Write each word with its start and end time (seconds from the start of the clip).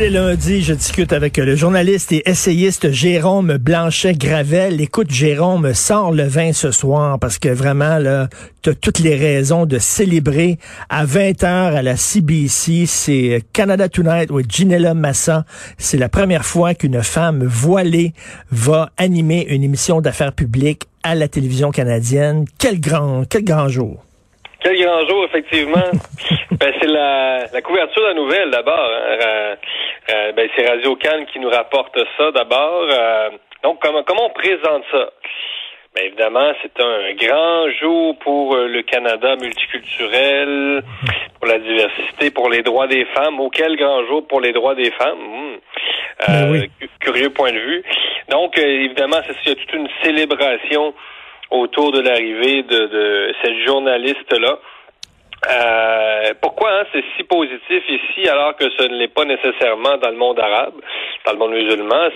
Les 0.00 0.08
lundis, 0.08 0.62
je 0.62 0.72
discute 0.72 1.12
avec 1.12 1.36
le 1.36 1.54
journaliste 1.56 2.10
et 2.12 2.22
essayiste 2.24 2.90
Jérôme 2.90 3.58
Blanchet-Gravel. 3.58 4.80
Écoute, 4.80 5.10
Jérôme, 5.10 5.74
sors 5.74 6.10
le 6.10 6.22
vin 6.22 6.54
ce 6.54 6.70
soir 6.70 7.18
parce 7.20 7.38
que 7.38 7.50
vraiment, 7.50 7.98
là, 7.98 8.28
t'as 8.62 8.72
toutes 8.72 9.00
les 9.00 9.14
raisons 9.14 9.66
de 9.66 9.76
célébrer 9.76 10.56
à 10.88 11.04
20h 11.04 11.44
à 11.44 11.82
la 11.82 11.96
CBC. 11.96 12.86
C'est 12.86 13.42
Canada 13.52 13.90
Tonight 13.90 14.30
with 14.30 14.50
Ginella 14.50 14.94
Massa. 14.94 15.44
C'est 15.76 15.98
la 15.98 16.08
première 16.08 16.46
fois 16.46 16.72
qu'une 16.72 17.02
femme 17.02 17.44
voilée 17.44 18.14
va 18.50 18.88
animer 18.96 19.44
une 19.50 19.62
émission 19.62 20.00
d'affaires 20.00 20.32
publiques 20.32 20.84
à 21.02 21.14
la 21.14 21.28
télévision 21.28 21.72
canadienne. 21.72 22.46
Quel 22.58 22.80
grand, 22.80 23.24
quel 23.28 23.44
grand 23.44 23.68
jour. 23.68 24.02
Quel 24.62 24.76
grand 24.82 25.06
jour, 25.08 25.24
effectivement. 25.26 25.90
ben, 26.52 26.72
c'est 26.80 26.86
la, 26.86 27.60
couverture 27.62 28.02
de 28.02 28.08
la 28.08 28.14
nouvelle, 28.14 28.50
d'abord. 28.50 28.90
hein. 29.20 29.56
Euh, 30.12 30.32
ben, 30.32 30.48
c'est 30.56 30.66
Radio 30.68 30.96
Cannes 30.96 31.26
qui 31.26 31.38
nous 31.40 31.50
rapporte 31.50 31.98
ça, 32.18 32.30
d'abord. 32.32 32.86
Euh, 32.90 33.30
donc, 33.62 33.78
comment, 33.82 34.02
comment 34.02 34.26
on 34.26 34.30
présente 34.30 34.82
ça? 34.90 35.10
Ben, 35.94 36.04
évidemment, 36.06 36.52
c'est 36.62 36.80
un 36.80 37.12
grand 37.14 37.68
jour 37.80 38.16
pour 38.20 38.54
euh, 38.54 38.66
le 38.68 38.82
Canada 38.82 39.36
multiculturel, 39.36 40.82
pour 41.38 41.46
la 41.48 41.58
diversité, 41.58 42.30
pour 42.30 42.48
les 42.48 42.62
droits 42.62 42.86
des 42.86 43.04
femmes. 43.06 43.40
Auquel 43.40 43.76
grand 43.76 44.04
jour 44.06 44.26
pour 44.26 44.40
les 44.40 44.52
droits 44.52 44.74
des 44.74 44.90
femmes? 44.92 45.18
Hmm. 45.18 45.56
Ben 46.28 46.34
Euh, 46.44 46.52
oui. 46.52 46.70
Curieux 47.00 47.30
point 47.30 47.52
de 47.52 47.58
vue. 47.58 47.82
Donc, 48.28 48.56
évidemment, 48.58 49.18
c'est- 49.26 49.34
il 49.44 49.48
y 49.48 49.52
a 49.52 49.54
toute 49.56 49.72
une 49.72 49.88
célébration 50.02 50.94
autour 51.50 51.92
de 51.92 52.00
l'arrivée 52.00 52.62
de, 52.62 52.86
de 52.86 53.34
cette 53.42 53.58
journaliste-là. 53.66 54.58
Euh, 55.48 56.34
pourquoi 56.42 56.70
hein, 56.70 56.84
c'est 56.92 57.04
si 57.16 57.24
positif 57.24 57.82
ici 57.88 58.28
alors 58.28 58.54
que 58.56 58.64
ce 58.78 58.84
ne 58.88 58.96
l'est 58.96 59.08
pas 59.08 59.24
nécessairement 59.24 59.96
dans 59.96 60.10
le 60.10 60.16
monde 60.16 60.38
arabe, 60.38 60.74
dans 61.24 61.32
le 61.32 61.38
monde 61.38 61.52
musulman? 61.52 62.08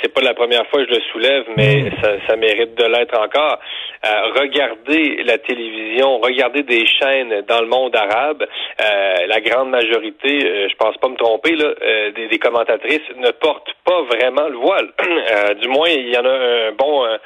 C'est 0.00 0.14
pas 0.14 0.20
la 0.20 0.34
première 0.34 0.64
fois 0.68 0.84
que 0.84 0.90
je 0.92 0.94
le 0.98 1.02
soulève, 1.12 1.44
mais 1.56 1.90
ça, 2.00 2.12
ça 2.28 2.36
mérite 2.36 2.76
de 2.76 2.84
l'être 2.84 3.18
encore. 3.18 3.58
Euh, 4.04 4.32
regardez 4.40 5.22
la 5.24 5.38
télévision, 5.38 6.18
regardez 6.18 6.62
des 6.62 6.86
chaînes 6.86 7.42
dans 7.48 7.60
le 7.60 7.66
monde 7.66 7.94
arabe. 7.96 8.44
euh, 8.80 9.26
la 9.26 9.40
grande 9.40 9.70
majorité, 9.70 10.44
euh, 10.44 10.68
je 10.68 10.74
pense 10.76 10.96
pas 10.98 11.08
me 11.08 11.16
tromper, 11.16 11.56
là, 11.56 11.66
euh, 11.82 12.10
des, 12.12 12.28
des 12.28 12.38
commentatrices 12.38 13.08
ne 13.16 13.30
portent 13.30 13.72
pas 13.84 14.02
vraiment 14.02 14.48
le 14.48 14.56
voile. 14.56 14.92
Euh, 15.32 15.54
du 15.54 15.68
moins, 15.68 15.88
il 15.88 16.08
y 16.10 16.18
en 16.18 16.24
a 16.24 16.30
un 16.30 16.72
bon, 16.72 17.04
un, 17.04 17.18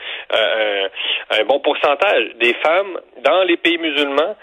un 1.30 1.44
bon 1.44 1.58
pourcentage 1.61 2.34
des 2.39 2.55
femmes 2.55 2.98
dans 3.24 3.42
les 3.44 3.56
pays 3.56 3.78
musulmans 3.78 4.36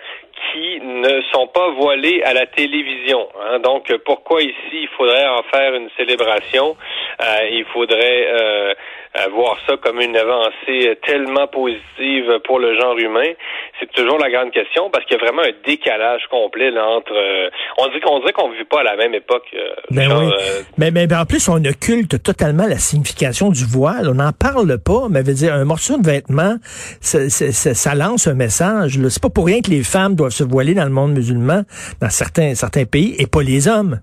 qui 0.51 0.79
ne 0.81 1.21
sont 1.33 1.47
pas 1.47 1.69
voilées 1.69 2.21
à 2.23 2.33
la 2.33 2.45
télévision. 2.45 3.27
hein. 3.41 3.59
Donc, 3.59 3.89
euh, 3.91 3.97
pourquoi 4.05 4.41
ici 4.41 4.53
il 4.73 4.87
faudrait 4.97 5.27
en 5.27 5.43
faire 5.43 5.73
une 5.73 5.89
célébration? 5.97 6.75
Euh, 7.21 7.47
Il 7.51 7.65
faudrait 7.65 8.75
euh, 9.17 9.29
voir 9.33 9.57
ça 9.67 9.77
comme 9.77 9.99
une 10.01 10.15
avancée 10.17 10.97
tellement 11.05 11.47
positive 11.47 12.39
pour 12.45 12.59
le 12.59 12.79
genre 12.79 12.97
humain. 12.97 13.31
C'est 13.79 13.91
toujours 13.91 14.17
la 14.19 14.29
grande 14.31 14.51
question 14.51 14.89
parce 14.91 15.05
qu'il 15.05 15.17
y 15.17 15.19
a 15.21 15.23
vraiment 15.23 15.41
un 15.43 15.51
décalage 15.65 16.21
complet 16.31 16.71
là, 16.71 16.85
entre. 16.87 17.13
euh, 17.13 17.49
on 17.77 17.87
dit 17.89 17.99
qu'on 17.99 18.19
dirait 18.19 18.31
qu'on 18.33 18.49
vit 18.49 18.63
pas 18.63 18.79
à 18.81 18.83
la 18.83 18.95
même 18.95 19.13
époque. 19.13 19.45
euh, 19.53 19.73
Ben 19.91 20.09
genre, 20.09 20.21
oui. 20.21 20.31
euh, 20.33 20.61
Mais, 20.77 20.91
mais 20.91 21.07
ben, 21.07 21.19
en 21.21 21.25
plus, 21.25 21.47
on 21.49 21.63
occulte 21.63 22.21
totalement 22.23 22.65
la 22.67 22.77
signification 22.77 23.49
du 23.49 23.65
voile. 23.65 24.07
On 24.09 24.15
n'en 24.15 24.31
parle 24.31 24.77
pas, 24.83 25.07
mais 25.09 25.21
veut 25.21 25.33
dire, 25.33 25.53
un 25.53 25.65
morceau 25.65 25.97
de 25.97 26.05
vêtement, 26.05 26.55
ça, 27.01 27.29
ça- 27.29 27.51
ça- 27.51 27.73
ça 27.73 27.95
lance 27.95 28.27
un 28.27 28.33
message. 28.35 28.97
C'est 29.09 29.21
pas 29.21 29.29
pour 29.29 29.45
rien 29.45 29.61
que 29.61 29.69
les 29.69 29.83
femmes 29.83 30.15
doivent 30.15 30.31
se 30.31 30.43
voiler 30.43 30.73
dans 30.73 30.85
le 30.85 30.89
monde 30.91 31.13
musulman, 31.13 31.61
dans 32.01 32.09
certains, 32.09 32.55
certains 32.55 32.85
pays, 32.85 33.15
et 33.19 33.27
pas 33.27 33.41
les 33.43 33.67
hommes. 33.67 33.99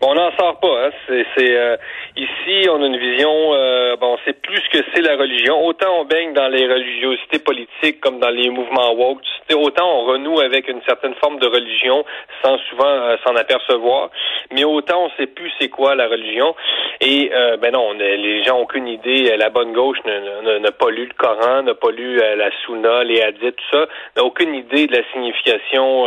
Bon, 0.00 0.08
on 0.12 0.14
n'en 0.14 0.30
sort 0.38 0.58
pas. 0.60 0.86
Hein. 0.86 0.90
C'est, 1.06 1.26
c'est, 1.36 1.56
euh, 1.56 1.76
ici, 2.22 2.68
on 2.68 2.82
a 2.82 2.86
une 2.86 2.96
vision. 2.96 3.54
euh, 3.54 3.96
bon, 3.96 4.16
c'est 4.24 4.40
plus 4.40 4.62
que 4.72 4.78
c'est 4.92 5.00
la 5.00 5.16
religion. 5.16 5.64
Autant 5.64 6.00
on 6.00 6.04
baigne 6.04 6.32
dans 6.32 6.48
les 6.48 6.66
religiosités 6.66 7.38
politiques 7.38 8.00
comme 8.00 8.18
dans 8.20 8.30
les 8.30 8.50
mouvements 8.50 8.92
woke. 8.94 9.22
Autant 9.54 9.88
on 9.98 10.04
renoue 10.04 10.40
avec 10.40 10.68
une 10.68 10.80
certaine 10.82 11.14
forme 11.14 11.38
de 11.40 11.46
religion 11.46 12.04
sans 12.42 12.58
souvent 12.68 12.86
euh, 12.86 13.16
s'en 13.26 13.34
apercevoir. 13.34 14.10
Mais 14.52 14.64
autant 14.64 15.06
on 15.06 15.10
sait 15.16 15.26
plus 15.26 15.50
c'est 15.60 15.68
quoi 15.68 15.94
la 15.94 16.08
religion. 16.08 16.54
Et 17.00 17.30
euh, 17.32 17.56
ben 17.56 17.72
non, 17.72 17.92
les 17.92 18.44
gens 18.44 18.58
ont 18.58 18.62
aucune 18.62 18.88
idée. 18.88 19.36
La 19.36 19.50
bonne 19.50 19.72
gauche 19.72 19.98
n'a 20.04 20.72
pas 20.72 20.90
lu 20.90 21.06
le 21.06 21.14
Coran, 21.16 21.62
n'a 21.62 21.74
pas 21.74 21.90
lu 21.90 22.20
euh, 22.20 22.36
la 22.36 22.50
Sunna, 22.64 23.04
les 23.04 23.22
hadiths, 23.22 23.56
tout 23.56 23.76
ça. 23.76 23.86
N'a 24.16 24.24
aucune 24.24 24.54
idée 24.54 24.86
de 24.86 24.96
la 24.96 25.02
signification. 25.12 26.06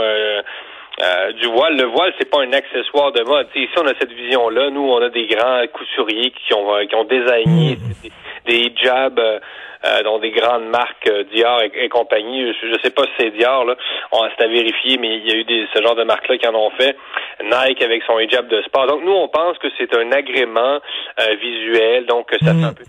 Euh, 1.02 1.31
du 1.34 1.48
voile. 1.48 1.76
Le 1.78 1.86
voile, 1.86 2.14
c'est 2.20 2.30
pas 2.30 2.42
un 2.42 2.54
accessoire 2.54 3.12
de 3.12 3.24
mode. 3.24 3.48
Tu 3.54 3.59
sais, 3.59 3.66
ici, 3.66 3.74
on 3.78 3.88
a 3.88 3.94
cette 4.00 4.12
vision-là. 4.12 4.70
Nous, 4.70 4.81
on 4.81 5.02
a 5.02 5.09
des 5.09 5.26
grands 5.28 5.64
couturiers 5.74 6.31
qui 6.31 6.54
ont 6.54 6.76
euh, 6.76 6.86
qui 6.86 6.96
ont 6.96 7.04
désigné 7.06 7.78
des, 8.04 8.12
des 8.46 8.58
hijabs 8.68 9.20
euh, 9.20 9.40
euh, 9.86 10.02
dont 10.03 10.20
des 10.20 10.32
grandes 10.32 10.68
marques 10.68 11.09
euh, 11.09 11.24
Dior 11.34 11.62
et, 11.62 11.72
et 11.84 11.90
compagnie. 11.90 12.53
Je, 12.53 12.68
je 12.68 12.80
sais 12.82 12.92
pas 12.92 13.03
si 13.03 13.12
c'est 13.20 13.32
Dior, 13.32 13.66
là. 13.66 13.76
On 14.12 14.20
c'est 14.38 14.46
à 14.46 14.48
vérifier, 14.48 14.98
mais 14.98 15.18
il 15.18 15.28
y 15.28 15.32
a 15.32 15.36
eu 15.36 15.44
des, 15.44 15.68
ce 15.74 15.82
genre 15.82 15.96
de 15.96 16.03
marques-là 16.03 16.38
qui 16.38 16.48
en 16.48 16.56
ont 16.56 16.72
fait. 16.72 16.96
Nike 17.44 17.82
avec 17.82 18.03
son 18.03 18.20
hijab 18.20 18.48
de 18.48 18.62
sport. 18.62 18.88
Donc, 18.88 19.03
nous, 19.03 19.12
on 19.12 19.28
pense 19.28 19.58
que 19.58 19.68
c'est 19.78 19.94
un 19.96 20.12
agrément 20.12 20.80
euh, 21.20 21.36
visuel, 21.42 22.06
donc 22.06 22.30
ça 22.42 22.53
fait 22.53 22.64
un 22.64 22.74
peu 22.74 22.84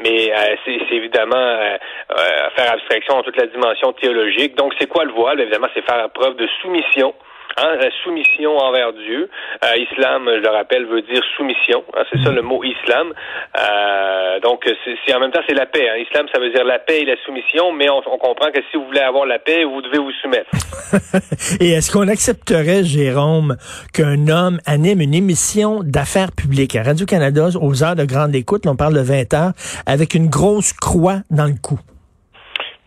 mais 0.00 0.32
euh, 0.32 0.56
c'est 0.64 0.78
c'est 0.88 0.94
évidemment 0.94 1.36
euh, 1.36 1.76
euh, 2.10 2.50
faire 2.56 2.72
abstraction 2.72 3.18
à 3.18 3.22
toute 3.22 3.36
la 3.36 3.46
dimension 3.46 3.92
théologique. 3.92 4.56
Donc, 4.56 4.74
c'est 4.78 4.86
quoi 4.88 5.04
le 5.04 5.12
voile? 5.12 5.40
Évidemment, 5.40 5.68
c'est 5.74 5.84
faire 5.84 6.08
preuve 6.10 6.36
de 6.36 6.46
soumission. 6.62 7.14
Hein, 7.56 7.76
la 7.80 7.90
soumission 8.04 8.56
envers 8.58 8.92
Dieu. 8.92 9.28
Euh, 9.64 9.68
islam, 9.90 10.24
je 10.26 10.40
le 10.40 10.48
rappelle, 10.48 10.86
veut 10.86 11.02
dire 11.02 11.22
soumission. 11.36 11.82
hein, 11.96 12.02
c'est 12.12 12.22
ça 12.22 12.30
le 12.30 12.42
mot 12.42 12.62
islam. 12.62 13.12
Euh, 13.58 14.40
donc, 14.40 14.62
c'est 14.64 14.94
c'est- 15.06 15.14
en 15.14 15.20
même 15.20 15.32
temps, 15.32 15.40
c'est 15.48 15.54
la 15.54 15.66
paix. 15.66 15.88
Hein. 15.88 15.96
Islam, 16.08 16.26
ça 16.32 16.40
veut 16.40 16.50
dire 16.50 16.64
la 16.64 16.78
paix 16.78 17.00
et 17.00 17.04
la 17.04 17.16
soumission, 17.24 17.72
mais 17.72 17.88
on, 17.90 17.98
on 18.12 18.18
comprend 18.18 18.50
que 18.52 18.60
si 18.70 18.76
vous 18.76 18.84
voulez 18.86 19.00
avoir 19.00 19.26
la 19.26 19.38
paix, 19.38 19.64
vous 19.64 19.82
devez 19.82 19.98
vous 19.98 20.12
soumettre. 20.22 20.50
Et 21.60 21.70
est-ce 21.72 21.90
qu'on 21.90 22.06
accepterait, 22.08 22.84
Jérôme, 22.84 23.56
qu'un 23.92 24.28
homme 24.28 24.58
anime 24.66 25.00
une 25.00 25.14
émission 25.14 25.80
d'affaires 25.82 26.32
publiques? 26.32 26.76
À 26.76 26.82
Radio-Canada 26.82 27.48
aux 27.60 27.82
heures 27.82 27.96
de 27.96 28.04
grande 28.04 28.34
écoute, 28.34 28.66
là, 28.66 28.72
on 28.72 28.76
parle 28.76 28.94
de 28.94 29.00
20 29.00 29.34
heures, 29.34 29.52
avec 29.86 30.14
une 30.14 30.28
grosse 30.28 30.72
croix 30.72 31.18
dans 31.30 31.46
le 31.46 31.54
cou? 31.60 31.78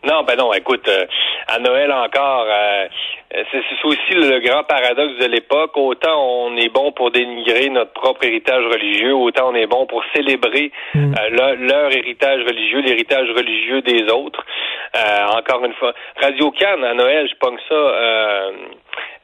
Non, 0.04 0.24
ben 0.24 0.36
non, 0.36 0.52
écoute, 0.54 0.88
euh, 0.88 1.06
à 1.48 1.60
Noël 1.60 1.92
encore, 1.92 2.46
euh, 2.48 2.88
c'est 3.52 3.62
c'est 3.70 3.86
aussi 3.86 4.14
le 4.14 4.40
grand 4.40 4.64
paradoxe 4.64 5.18
de 5.20 5.28
l'époque. 5.28 5.78
Autant 5.78 6.20
on 6.20 6.58
est 6.58 6.70
bon 6.70 6.92
pour 6.92 7.12
dénigrer 7.12 7.70
notre 7.70 7.94
propre 7.94 8.24
héritage 8.24 8.66
religieux, 8.66 9.14
autant 9.14 9.52
on 9.52 9.56
est 9.56 9.68
bon 9.68 9.86
pour 9.86 10.04
célébrer 10.16 10.72
euh, 10.96 11.30
leur, 11.30 11.56
leur 11.56 11.96
héritage 11.96 12.44
religieux, 12.44 12.82
l'héritage 12.82 13.30
religieux 13.30 13.82
des 13.82 14.12
autres. 14.12 14.44
Euh, 14.96 15.38
encore 15.38 15.64
une 15.64 15.74
fois, 15.74 15.94
Radio 16.20 16.50
Cannes 16.52 16.84
à 16.84 16.94
Noël, 16.96 17.30
je 17.30 17.36
pogne 17.36 17.60
ça. 17.70 18.52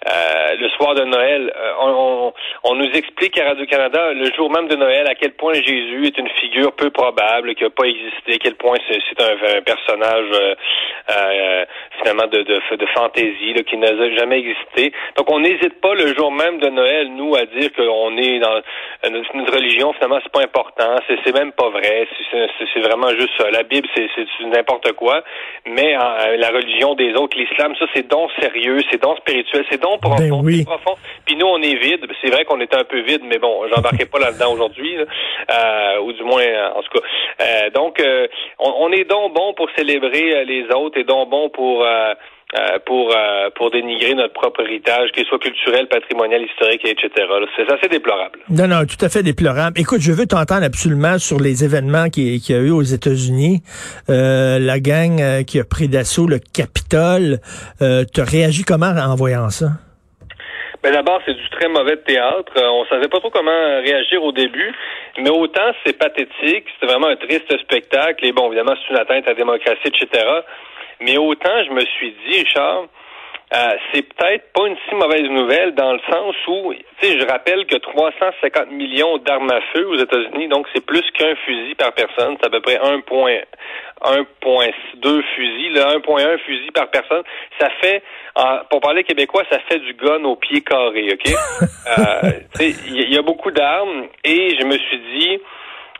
Euh, 0.05 0.55
le 0.59 0.69
soir 0.69 0.93
de 0.93 1.03
Noël, 1.03 1.51
euh, 1.55 1.71
on, 1.81 1.87
on- 1.89 2.33
on 2.63 2.75
nous 2.75 2.89
explique 2.93 3.37
à 3.39 3.45
Radio-Canada, 3.45 4.13
le 4.13 4.31
jour 4.35 4.49
même 4.51 4.67
de 4.67 4.75
Noël, 4.75 5.07
à 5.09 5.15
quel 5.15 5.31
point 5.33 5.53
Jésus 5.55 6.05
est 6.05 6.17
une 6.17 6.29
figure 6.29 6.71
peu 6.73 6.91
probable, 6.91 7.55
qui 7.55 7.63
n'a 7.63 7.69
pas 7.71 7.85
existé, 7.85 8.35
à 8.35 8.37
quel 8.37 8.55
point 8.55 8.77
c'est 8.87 9.21
un, 9.21 9.57
un 9.57 9.61
personnage 9.61 10.29
euh, 10.33 10.55
euh, 11.09 11.65
finalement 11.99 12.27
de, 12.27 12.41
de, 12.43 12.75
de 12.75 12.85
fantaisie 12.87 13.53
là, 13.53 13.63
qui 13.63 13.75
n'a 13.77 13.95
jamais 14.17 14.39
existé. 14.39 14.93
Donc 15.17 15.31
on 15.31 15.39
n'hésite 15.39 15.81
pas 15.81 15.93
le 15.95 16.13
jour 16.15 16.31
même 16.31 16.59
de 16.59 16.69
Noël, 16.69 17.07
nous, 17.09 17.35
à 17.35 17.45
dire 17.45 17.73
qu'on 17.73 18.17
est 18.17 18.39
dans 18.39 18.55
euh, 19.05 19.09
notre, 19.09 19.53
religion, 19.55 19.93
finalement, 19.93 20.19
c'est 20.23 20.31
pas 20.31 20.43
important, 20.43 20.95
c'est 21.07 21.33
même 21.33 21.51
pas 21.53 21.69
vrai, 21.69 22.07
c'est- 22.31 22.47
vraiment 22.81 23.09
juste 23.09 23.31
ça. 23.37 23.49
La 23.51 23.63
Bible, 23.63 23.87
c'est 23.95 24.07
c'est 24.15 24.45
n'importe 24.45 24.91
quoi, 24.93 25.23
mais 25.65 25.95
euh, 25.97 26.37
la 26.37 26.49
religion 26.49 26.93
des 26.93 27.13
autres, 27.15 27.35
l'islam, 27.37 27.75
ça 27.79 27.85
c'est 27.93 28.07
donc 28.07 28.29
sérieux, 28.39 28.79
c'est 28.91 29.01
donc 29.01 29.17
spirituel, 29.17 29.65
c'est 29.69 29.81
profond, 29.97 30.17
Ben 30.17 30.31
oui. 30.43 30.65
profond. 30.65 30.95
Puis 31.25 31.35
nous, 31.35 31.45
on 31.45 31.61
est 31.61 31.75
vide. 31.75 32.05
C'est 32.21 32.29
vrai 32.29 32.45
qu'on 32.45 32.59
est 32.59 32.73
un 32.73 32.83
peu 32.83 32.99
vide, 33.01 33.21
mais 33.23 33.37
bon, 33.39 33.67
j'embarquerai 33.73 34.05
pas 34.05 34.19
là-dedans 34.19 34.53
aujourd'hui, 34.53 34.97
là. 34.97 35.05
Euh, 35.49 36.01
ou 36.01 36.11
du 36.13 36.23
moins 36.23 36.43
en 36.75 36.81
tout 36.81 36.99
cas. 36.99 37.69
donc, 37.69 38.03
on, 38.59 38.91
est 38.91 39.05
donc 39.05 39.33
bon 39.33 39.53
pour 39.53 39.69
célébrer 39.77 40.45
les 40.45 40.65
autres 40.73 40.99
et 40.99 41.03
donc 41.03 41.29
bon 41.29 41.49
pour 41.49 41.85
euh, 42.55 42.79
pour 42.85 43.13
euh, 43.13 43.49
pour 43.55 43.71
dénigrer 43.71 44.13
notre 44.13 44.31
propre 44.31 44.61
héritage, 44.61 45.11
qu'il 45.11 45.25
soit 45.25 45.37
culturel, 45.37 45.89
patrimonial, 45.89 46.41
historique, 46.41 46.85
etc. 46.85 47.09
C'est 47.57 47.69
assez 47.69 47.89
déplorable. 47.89 48.39
Non, 48.49 48.69
non, 48.69 48.85
tout 48.85 49.03
à 49.03 49.09
fait 49.09 49.21
déplorable. 49.21 49.77
Écoute, 49.77 49.99
je 49.99 50.13
veux 50.13 50.25
t'entendre 50.25 50.63
absolument 50.63 51.17
sur 51.19 51.41
les 51.41 51.65
événements 51.65 52.07
qu'il 52.09 52.39
qui 52.39 52.53
y 52.53 52.55
a 52.55 52.59
eu 52.59 52.71
aux 52.71 52.83
États-Unis. 52.83 53.63
Euh, 54.09 54.59
la 54.59 54.79
gang 54.79 55.43
qui 55.43 55.59
a 55.59 55.65
pris 55.65 55.89
d'assaut 55.89 56.25
le 56.25 56.39
Capitole. 56.39 57.39
Euh, 57.81 58.05
tu 58.13 58.21
réagi 58.21 58.63
comment 58.63 58.95
en 58.95 59.15
voyant 59.15 59.49
ça? 59.49 59.67
Ben 60.81 60.93
d'abord, 60.93 61.19
c'est 61.25 61.33
du 61.33 61.49
très 61.49 61.67
mauvais 61.67 61.97
théâtre. 61.97 62.53
On 62.55 62.85
savait 62.85 63.09
pas 63.09 63.19
trop 63.19 63.29
comment 63.29 63.81
réagir 63.83 64.23
au 64.23 64.31
début, 64.31 64.73
mais 65.17 65.31
autant 65.31 65.73
c'est 65.85 65.97
pathétique, 65.97 66.63
c'est 66.79 66.85
vraiment 66.85 67.07
un 67.07 67.17
triste 67.17 67.51
spectacle. 67.59 68.25
Et 68.25 68.31
bon, 68.31 68.47
évidemment, 68.47 68.75
c'est 68.79 68.93
une 68.93 68.99
atteinte 68.99 69.25
à 69.25 69.31
la 69.31 69.35
démocratie, 69.35 69.87
etc. 69.87 70.23
Mais 71.01 71.17
autant 71.17 71.63
je 71.65 71.71
me 71.71 71.81
suis 71.81 72.15
dit, 72.25 72.39
Richard, 72.39 72.85
euh, 73.53 73.77
c'est 73.93 74.01
peut-être 74.01 74.51
pas 74.51 74.67
une 74.67 74.75
si 74.89 74.95
mauvaise 74.95 75.23
nouvelle 75.29 75.73
dans 75.73 75.93
le 75.93 76.01
sens 76.11 76.35
où, 76.47 76.73
tu 76.73 76.83
sais, 76.99 77.17
je 77.17 77.25
rappelle 77.25 77.65
que 77.65 77.77
350 77.77 78.71
millions 78.71 79.19
d'armes 79.19 79.49
à 79.49 79.61
feu 79.73 79.87
aux 79.87 79.95
États-Unis, 79.95 80.49
donc 80.49 80.67
c'est 80.75 80.85
plus 80.85 81.09
qu'un 81.11 81.33
fusil 81.45 81.73
par 81.75 81.93
personne, 81.93 82.35
c'est 82.41 82.47
à 82.47 82.49
peu 82.49 82.59
près 82.59 82.75
1.2 82.75 85.23
fusils, 85.33 85.77
1.1 85.77 86.37
fusil 86.39 86.71
par 86.71 86.89
personne. 86.89 87.23
Ça 87.57 87.69
fait, 87.81 88.03
pour 88.69 88.81
parler 88.81 89.05
québécois, 89.05 89.43
ça 89.49 89.59
fait 89.69 89.79
du 89.79 89.93
gun 89.93 90.25
au 90.25 90.35
pied 90.35 90.59
carré, 90.61 91.13
ok? 91.13 91.31
Euh, 91.87 92.31
Il 92.59 93.13
y 93.13 93.17
a 93.17 93.21
beaucoup 93.21 93.49
d'armes 93.49 94.07
et 94.25 94.57
je 94.59 94.65
me 94.65 94.77
suis 94.77 94.99
dit, 95.17 95.39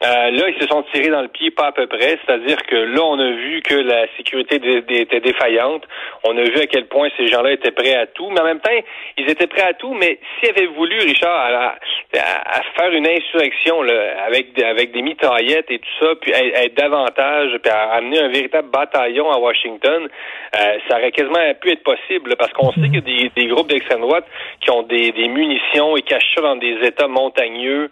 euh, 0.03 0.31
là, 0.31 0.49
ils 0.49 0.61
se 0.61 0.67
sont 0.67 0.83
tirés 0.93 1.09
dans 1.09 1.21
le 1.21 1.27
pied 1.27 1.49
pas 1.51 1.67
à 1.67 1.71
peu 1.71 1.87
près, 1.87 2.19
c'est-à-dire 2.25 2.61
que 2.67 2.75
là, 2.75 3.01
on 3.03 3.19
a 3.19 3.31
vu 3.31 3.61
que 3.61 3.73
la 3.73 4.05
sécurité 4.15 4.55
était 4.89 5.19
défaillante. 5.19 5.83
On 6.23 6.37
a 6.37 6.43
vu 6.43 6.59
à 6.59 6.67
quel 6.67 6.85
point 6.85 7.09
ces 7.17 7.27
gens-là 7.27 7.53
étaient 7.53 7.71
prêts 7.71 7.95
à 7.95 8.05
tout, 8.05 8.29
mais 8.29 8.41
en 8.41 8.45
même 8.45 8.59
temps, 8.59 8.71
ils 9.17 9.29
étaient 9.29 9.47
prêts 9.47 9.63
à 9.63 9.73
tout. 9.73 9.93
Mais 9.93 10.19
s'ils 10.39 10.49
avaient 10.49 10.67
voulu, 10.67 10.99
Richard, 10.99 11.75
à, 12.13 12.61
faire 12.75 12.91
une 12.91 13.07
insurrection 13.07 13.81
là, 13.81 14.25
avec 14.25 14.59
avec 14.61 14.91
des 14.91 15.01
mitraillettes 15.01 15.69
et 15.71 15.79
tout 15.79 16.05
ça, 16.05 16.13
puis 16.21 16.31
être, 16.31 16.75
davantage, 16.75 17.57
puis 17.61 17.71
à 17.71 17.93
amener 17.93 18.19
un 18.19 18.29
véritable 18.29 18.69
bataillon 18.69 19.31
à 19.31 19.39
Washington, 19.39 20.07
euh, 20.55 20.77
ça 20.87 20.97
aurait 20.97 21.11
quasiment 21.11 21.39
pu 21.59 21.71
être 21.71 21.83
possible, 21.83 22.35
parce 22.37 22.53
qu'on 22.53 22.71
sait 22.71 22.89
qu'il 22.89 23.09
y 23.09 23.25
a 23.25 23.29
des, 23.35 23.47
groupes 23.47 23.67
d'extrême 23.67 24.01
droite 24.01 24.25
qui 24.61 24.69
ont 24.69 24.83
des, 24.83 25.11
munitions 25.27 25.97
et 25.97 26.01
cachent 26.03 26.35
ça 26.35 26.41
dans 26.41 26.55
des 26.55 26.77
États 26.83 27.07
montagneux. 27.07 27.89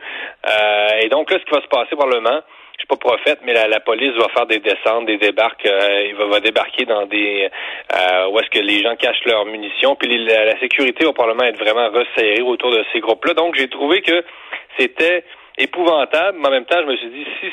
Euh, 0.47 0.89
et 1.01 1.09
donc 1.09 1.31
là, 1.31 1.37
ce 1.39 1.45
qui 1.45 1.51
va 1.51 1.61
se 1.61 1.67
passer 1.67 1.94
Parlement, 1.95 2.41
je 2.73 2.81
suis 2.81 2.87
pas 2.87 2.97
prophète, 2.97 3.39
mais 3.43 3.53
la, 3.53 3.79
police 3.79 4.11
va 4.17 4.27
faire 4.29 4.45
des 4.47 4.59
descentes, 4.59 5.05
des 5.05 5.17
débarques, 5.17 5.65
euh, 5.65 6.07
il 6.09 6.15
va, 6.15 6.39
débarquer 6.39 6.85
dans 6.85 7.05
des 7.05 7.49
euh, 7.93 8.27
où 8.27 8.39
est-ce 8.39 8.49
que 8.49 8.59
les 8.59 8.83
gens 8.83 8.95
cachent 8.95 9.23
leurs 9.25 9.45
munitions, 9.45 9.95
puis 9.95 10.25
la, 10.25 10.59
sécurité 10.59 11.05
va 11.05 11.13
probablement 11.13 11.45
être 11.45 11.57
vraiment 11.57 11.89
resserrée 11.89 12.41
autour 12.41 12.71
de 12.71 12.83
ces 12.91 12.99
groupes-là. 12.99 13.33
Donc 13.33 13.55
j'ai 13.55 13.69
trouvé 13.69 14.01
que 14.01 14.23
c'était 14.77 15.23
épouvantable, 15.57 16.37
mais 16.39 16.47
en 16.47 16.51
même 16.51 16.65
temps, 16.65 16.81
je 16.81 16.85
me 16.85 16.97
suis 16.97 17.09
dit 17.09 17.25
si 17.39 17.47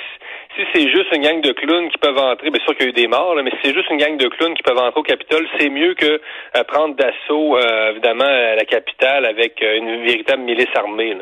si 0.57 0.63
c'est 0.73 0.91
juste 0.91 1.09
une 1.15 1.23
gang 1.23 1.41
de 1.41 1.53
clowns 1.53 1.89
qui 1.89 1.99
peuvent 1.99 2.19
entrer, 2.19 2.51
bien 2.51 2.61
sûr 2.65 2.75
qu'il 2.77 2.85
y 2.85 2.89
a 2.89 2.91
eu 2.91 2.93
des 2.93 3.09
morts, 3.09 3.35
mais 3.43 3.51
si 3.51 3.57
c'est 3.65 3.75
juste 3.75 3.89
une 3.91 3.99
gang 3.99 4.17
de 4.17 4.29
clowns 4.29 4.55
qui 4.55 4.63
peuvent 4.63 4.77
entrer 4.77 5.01
au 5.01 5.03
Capitole, 5.03 5.47
c'est 5.59 5.71
mieux 5.71 5.95
que 5.95 6.21
euh, 6.57 6.65
prendre 6.69 6.95
d'assaut, 6.97 7.57
euh, 7.57 7.91
évidemment, 7.93 8.25
la 8.25 8.65
capitale 8.65 9.25
avec 9.25 9.63
euh, 9.63 9.79
une 9.79 10.05
véritable 10.05 10.43
milice 10.43 10.69
armée. 10.75 11.17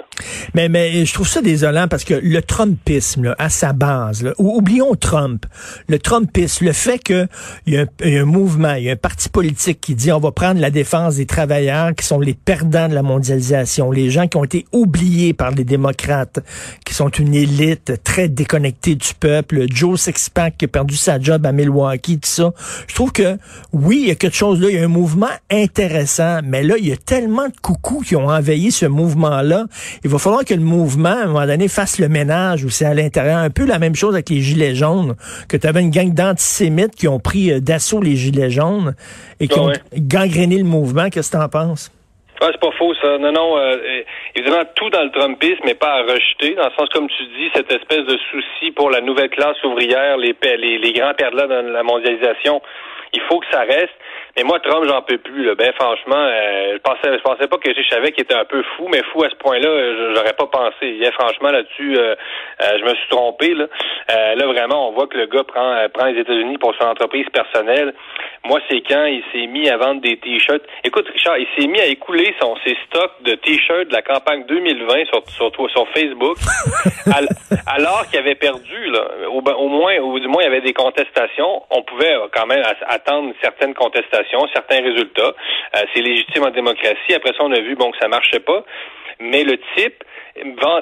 Mais, 0.54 0.68
mais 0.68 1.04
je 1.04 1.14
trouve 1.14 1.28
ça 1.28 1.42
désolant 1.42 1.86
parce 1.88 2.04
que 2.04 2.14
le 2.14 2.42
Trumpisme, 2.42 3.34
à 3.38 3.48
sa 3.48 3.72
base, 3.72 4.32
oublions 4.38 4.94
Trump, 4.94 5.44
le 5.88 5.98
Trumpisme, 5.98 6.66
le 6.66 6.72
fait 6.72 6.98
qu'il 6.98 7.28
y, 7.66 7.76
a 7.76 7.84
un 8.02 8.24
mouvement, 8.24 8.74
il 8.74 8.84
y 8.84 8.88
a 8.90 8.92
un 8.92 8.96
parti 8.96 9.28
politique 9.28 9.80
qui 9.80 9.94
dit 9.94 10.10
on 10.12 10.18
va 10.18 10.32
prendre 10.32 10.60
la 10.60 10.70
défense 10.70 11.16
des 11.16 11.26
travailleurs 11.26 11.94
qui 11.96 12.04
sont 12.04 12.20
les 12.20 12.34
perdants 12.34 12.88
de 12.88 12.94
la 12.94 13.02
mondialisation, 13.02 13.92
les 13.92 14.10
gens 14.10 14.26
qui 14.26 14.36
ont 14.36 14.44
été 14.44 14.64
oubliés 14.72 15.34
par 15.34 15.52
les 15.52 15.64
démocrates, 15.64 16.40
qui 16.84 16.94
sont 16.94 17.08
une 17.10 17.34
élite 17.34 18.02
très 18.02 18.28
déconnectée 18.28 18.96
du 18.96 19.14
peuple, 19.20 19.66
Joe 19.68 20.00
Sixpack 20.00 20.56
qui 20.56 20.64
a 20.64 20.68
perdu 20.68 20.96
sa 20.96 21.20
job 21.20 21.46
à 21.46 21.52
Milwaukee, 21.52 22.18
tout 22.18 22.28
ça. 22.28 22.52
Je 22.88 22.94
trouve 22.94 23.12
que 23.12 23.36
oui, 23.72 24.00
il 24.02 24.08
y 24.08 24.10
a 24.10 24.14
quelque 24.14 24.36
chose 24.36 24.60
là, 24.60 24.68
il 24.70 24.76
y 24.76 24.78
a 24.78 24.84
un 24.84 24.88
mouvement 24.88 25.28
intéressant, 25.50 26.40
mais 26.42 26.62
là, 26.62 26.76
il 26.78 26.88
y 26.88 26.92
a 26.92 26.96
tellement 26.96 27.46
de 27.46 27.54
coucous 27.60 28.02
qui 28.02 28.16
ont 28.16 28.26
envahi 28.26 28.72
ce 28.72 28.86
mouvement-là. 28.86 29.66
Il 30.02 30.10
va 30.10 30.18
falloir 30.18 30.44
que 30.44 30.54
le 30.54 30.62
mouvement, 30.62 31.10
à 31.10 31.24
un 31.24 31.26
moment 31.26 31.46
donné, 31.46 31.68
fasse 31.68 31.98
le 31.98 32.08
ménage 32.08 32.64
ou 32.64 32.70
c'est 32.70 32.86
à 32.86 32.94
l'intérieur. 32.94 33.38
Un 33.38 33.50
peu 33.50 33.66
la 33.66 33.78
même 33.78 33.94
chose 33.94 34.14
avec 34.14 34.30
les 34.30 34.40
Gilets 34.40 34.74
jaunes, 34.74 35.14
que 35.48 35.56
tu 35.56 35.66
avais 35.66 35.82
une 35.82 35.90
gang 35.90 36.12
d'antisémites 36.12 36.94
qui 36.96 37.06
ont 37.08 37.20
pris 37.20 37.52
euh, 37.52 37.60
d'assaut 37.60 38.00
les 38.00 38.16
Gilets 38.16 38.50
jaunes 38.50 38.94
et 39.38 39.48
qui 39.48 39.58
ont 39.58 39.72
gangréné 39.96 40.58
le 40.58 40.64
mouvement. 40.64 41.10
Qu'est-ce 41.10 41.30
que 41.30 41.36
tu 41.36 41.42
en 41.42 41.48
penses? 41.48 41.90
Ah, 42.42 42.48
c'est 42.52 42.60
pas 42.60 42.70
faux, 42.72 42.94
ça. 42.94 43.18
Non, 43.18 43.32
non, 43.32 43.58
euh, 43.58 44.02
évidemment, 44.34 44.64
tout 44.74 44.88
dans 44.88 45.02
le 45.02 45.10
Trumpisme, 45.10 45.60
mais 45.64 45.74
pas 45.74 45.92
à 45.92 46.02
rejeter, 46.02 46.54
dans 46.54 46.64
le 46.64 46.72
sens, 46.78 46.88
comme 46.88 47.08
tu 47.08 47.22
dis, 47.36 47.50
cette 47.54 47.70
espèce 47.70 48.04
de 48.06 48.16
souci 48.30 48.70
pour 48.70 48.90
la 48.90 49.02
nouvelle 49.02 49.28
classe 49.28 49.62
ouvrière, 49.62 50.16
les, 50.16 50.34
les, 50.42 50.78
les 50.78 50.92
grands 50.92 51.12
perdants 51.12 51.46
dans 51.46 51.62
la 51.62 51.82
mondialisation, 51.82 52.62
il 53.12 53.20
faut 53.22 53.40
que 53.40 53.46
ça 53.50 53.60
reste. 53.60 53.92
Mais 54.36 54.44
moi, 54.44 54.58
Trump, 54.60 54.86
j'en 54.88 55.02
peux 55.02 55.18
plus. 55.18 55.44
Là. 55.44 55.54
Ben 55.54 55.72
franchement, 55.74 56.16
euh, 56.16 56.74
je 56.74 56.78
pensais, 56.78 57.18
je 57.18 57.22
pensais 57.22 57.48
pas 57.48 57.58
que 57.58 57.74
je 57.74 57.88
savais 57.88 58.12
qu'il 58.12 58.22
était 58.22 58.34
un 58.34 58.44
peu 58.44 58.62
fou, 58.76 58.88
mais 58.88 59.02
fou 59.12 59.22
à 59.24 59.28
ce 59.28 59.34
point-là, 59.36 60.14
j'aurais 60.14 60.32
pas 60.32 60.46
pensé. 60.62 60.98
Franchement, 61.12 61.50
là-dessus, 61.50 61.96
euh, 61.96 62.14
euh, 62.62 62.78
je 62.78 62.84
me 62.84 62.94
suis 62.94 63.08
trompé. 63.08 63.54
Là. 63.54 63.66
là, 64.08 64.46
vraiment, 64.46 64.88
on 64.88 64.92
voit 64.92 65.06
que 65.06 65.16
le 65.16 65.26
gars 65.26 65.44
prend, 65.44 65.76
prend 65.92 66.06
les 66.06 66.20
États-Unis 66.20 66.58
pour 66.58 66.74
son 66.76 66.86
entreprise 66.86 67.26
personnelle. 67.32 67.94
Moi, 68.44 68.60
c'est 68.70 68.80
quand 68.88 69.04
il 69.04 69.22
s'est 69.32 69.46
mis 69.46 69.68
à 69.68 69.76
vendre 69.76 70.00
des 70.00 70.16
t-shirts. 70.16 70.62
Écoute, 70.84 71.08
Richard, 71.12 71.38
il 71.38 71.46
s'est 71.56 71.66
mis 71.66 71.80
à 71.80 71.86
écouler 71.86 72.34
son 72.40 72.56
ses 72.64 72.76
stocks 72.86 73.22
de 73.22 73.34
t-shirts 73.34 73.88
de 73.88 73.92
la 73.92 74.02
campagne 74.02 74.44
2020 74.46 75.06
sur 75.06 75.22
sur, 75.28 75.70
sur 75.70 75.88
Facebook, 75.90 76.36
alors 77.66 78.06
qu'il 78.08 78.18
avait 78.18 78.34
perdu. 78.34 78.86
Là, 78.90 79.04
au, 79.28 79.40
au 79.40 79.68
moins, 79.68 79.96
ou 79.98 80.18
du 80.18 80.28
moins, 80.28 80.42
il 80.42 80.46
y 80.46 80.48
avait 80.48 80.62
des 80.62 80.72
contestations. 80.72 81.62
On 81.70 81.82
pouvait 81.82 82.16
quand 82.32 82.46
même 82.46 82.62
attendre 82.88 83.32
certaines 83.42 83.74
contestations 83.74 84.40
certains 84.52 84.82
résultats. 84.82 85.34
Euh, 85.76 85.82
c'est 85.94 86.02
légitime 86.02 86.44
en 86.44 86.50
démocratie. 86.50 87.14
Après 87.14 87.32
ça, 87.32 87.38
on 87.40 87.52
a 87.52 87.60
vu 87.60 87.74
bon 87.74 87.90
que 87.90 87.98
ça 87.98 88.08
marchait 88.08 88.40
pas. 88.40 88.64
Mais 89.20 89.44
le 89.44 89.58
type 89.76 90.02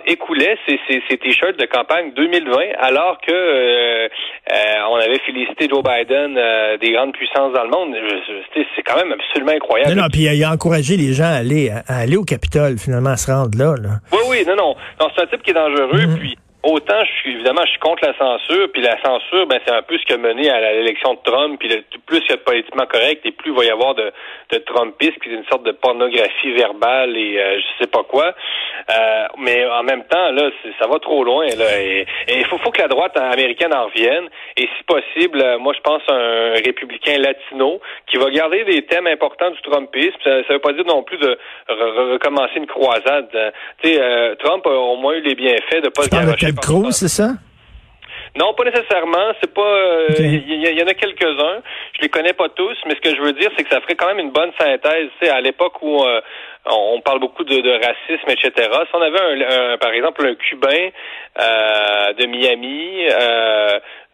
écoulait 0.06 0.56
ses, 0.66 1.18
t-shirts 1.18 1.58
de 1.58 1.66
campagne 1.66 2.12
2020 2.14 2.52
alors 2.78 3.18
que 3.20 3.32
euh, 3.32 4.08
euh, 4.52 4.56
on 4.90 4.96
avait 4.96 5.18
félicité 5.20 5.68
Joe 5.68 5.82
Biden 5.82 6.38
des 6.80 6.92
grandes 6.92 7.12
puissances 7.12 7.52
dans 7.52 7.64
le 7.64 7.70
monde. 7.70 7.94
C'est 8.54 8.82
quand 8.82 8.96
même 8.96 9.12
absolument 9.12 9.52
incroyable. 9.52 9.94
Non, 9.94 10.02
non, 10.02 10.08
puis 10.10 10.22
il 10.22 10.44
a 10.44 10.52
encouragé 10.52 10.96
les 10.96 11.12
gens 11.12 11.24
à 11.24 11.38
aller, 11.38 11.70
à 11.70 11.98
aller 11.98 12.16
au 12.16 12.24
Capitole, 12.24 12.78
finalement, 12.78 13.10
à 13.10 13.16
se 13.16 13.30
rendre 13.30 13.56
là. 13.58 13.74
Oui, 14.12 14.18
oui, 14.28 14.44
non, 14.46 14.56
non. 14.56 14.74
c'est 15.14 15.22
un 15.22 15.26
type 15.26 15.42
qui 15.42 15.50
est 15.50 15.54
dangereux, 15.54 15.92
mm-hmm. 15.92 16.18
puis 16.18 16.36
autant 16.62 17.04
je 17.04 17.12
suis 17.20 17.34
évidemment 17.34 17.62
je 17.64 17.70
suis 17.70 17.78
contre 17.78 18.04
la 18.04 18.16
censure, 18.18 18.68
puis 18.72 18.82
la 18.82 19.00
censure, 19.02 19.46
ben 19.46 19.60
c'est 19.64 19.72
un 19.72 19.82
peu 19.82 19.96
ce 19.98 20.04
qui 20.04 20.12
a 20.12 20.16
mené 20.16 20.50
à 20.50 20.72
l'élection 20.72 21.14
de 21.14 21.20
Trump, 21.24 21.58
puis 21.58 21.68
le, 21.68 21.84
plus 22.06 22.18
il 22.24 22.30
y 22.30 22.32
a 22.32 22.36
de 22.36 22.42
politiquement 22.42 22.86
correct, 22.86 23.24
et 23.24 23.32
plus 23.32 23.52
il 23.52 23.56
va 23.56 23.64
y 23.64 23.70
avoir 23.70 23.94
de, 23.94 24.12
de 24.50 24.58
Trumpistes, 24.58 25.18
puis 25.20 25.32
une 25.32 25.44
sorte 25.46 25.62
de 25.64 25.72
pornographie 25.72 26.52
verbale 26.52 27.16
et 27.16 27.38
euh, 27.38 27.58
je 27.58 27.84
sais 27.84 27.90
pas 27.90 28.02
quoi. 28.02 28.34
Euh, 28.90 29.26
mais 29.38 29.66
en 29.66 29.82
même 29.82 30.04
temps, 30.04 30.30
là, 30.32 30.50
ça 30.80 30.86
va 30.88 30.98
trop 30.98 31.22
loin. 31.24 31.46
Là, 31.46 31.80
et 31.80 32.06
il 32.28 32.46
faut, 32.46 32.58
faut 32.58 32.70
que 32.70 32.80
la 32.80 32.88
droite 32.88 33.16
américaine 33.16 33.74
en 33.74 33.86
revienne. 33.86 34.28
Et 34.56 34.68
si 34.76 34.84
possible, 34.84 35.40
euh, 35.40 35.58
moi 35.58 35.72
je 35.76 35.80
pense 35.80 36.02
à 36.08 36.14
un 36.14 36.52
républicain 36.54 37.18
latino 37.18 37.80
qui 38.10 38.16
va 38.16 38.30
garder 38.30 38.64
des 38.64 38.82
thèmes 38.86 39.06
importants 39.06 39.50
du 39.50 39.60
Trumpisme. 39.62 40.16
Ça, 40.24 40.30
ne 40.30 40.52
veut 40.52 40.58
pas 40.58 40.72
dire 40.72 40.86
non 40.86 41.02
plus 41.02 41.18
de 41.18 41.38
recommencer 41.68 42.56
une 42.56 42.66
croisade. 42.66 43.28
Tu 43.82 43.94
sais, 43.94 44.36
Trump 44.42 44.66
a 44.66 44.70
au 44.70 44.96
moins 44.96 45.14
eu 45.14 45.20
les 45.20 45.34
bienfaits 45.34 45.82
de 45.82 45.90
pas 45.90 46.02
se 46.02 46.10
C'est 46.92 47.08
ça? 47.08 47.30
Non, 48.36 48.54
pas 48.54 48.64
nécessairement. 48.64 49.32
C'est 49.40 49.52
pas. 49.52 49.62
Euh, 49.62 50.06
il 50.18 50.78
y, 50.78 50.82
en 50.82 50.86
a 50.86 50.94
quelques-uns. 50.94 51.62
Je 51.94 52.02
les 52.02 52.08
connais 52.08 52.34
pas 52.34 52.48
tous, 52.50 52.76
mais 52.86 52.94
ce 52.94 53.00
que 53.00 53.16
je 53.16 53.20
veux 53.20 53.32
dire, 53.32 53.50
c'est 53.56 53.64
que 53.64 53.70
ça 53.70 53.80
ferait 53.80 53.96
quand 53.96 54.06
même 54.06 54.18
une 54.18 54.30
bonne 54.30 54.52
synthèse. 54.58 55.10
À 55.22 55.40
l'époque 55.40 55.82
où 55.82 56.04
euh, 56.04 56.20
on 56.66 57.00
parle 57.00 57.20
beaucoup 57.20 57.44
de, 57.44 57.72
racisme, 57.72 58.28
etc. 58.28 58.52
Si 58.84 58.94
on 58.94 59.02
avait, 59.02 59.44
un, 59.44 59.78
par 59.78 59.92
exemple, 59.92 60.26
un 60.26 60.34
Cubain 60.34 60.90
euh, 61.40 62.12
de 62.12 62.26
Miami. 62.26 63.06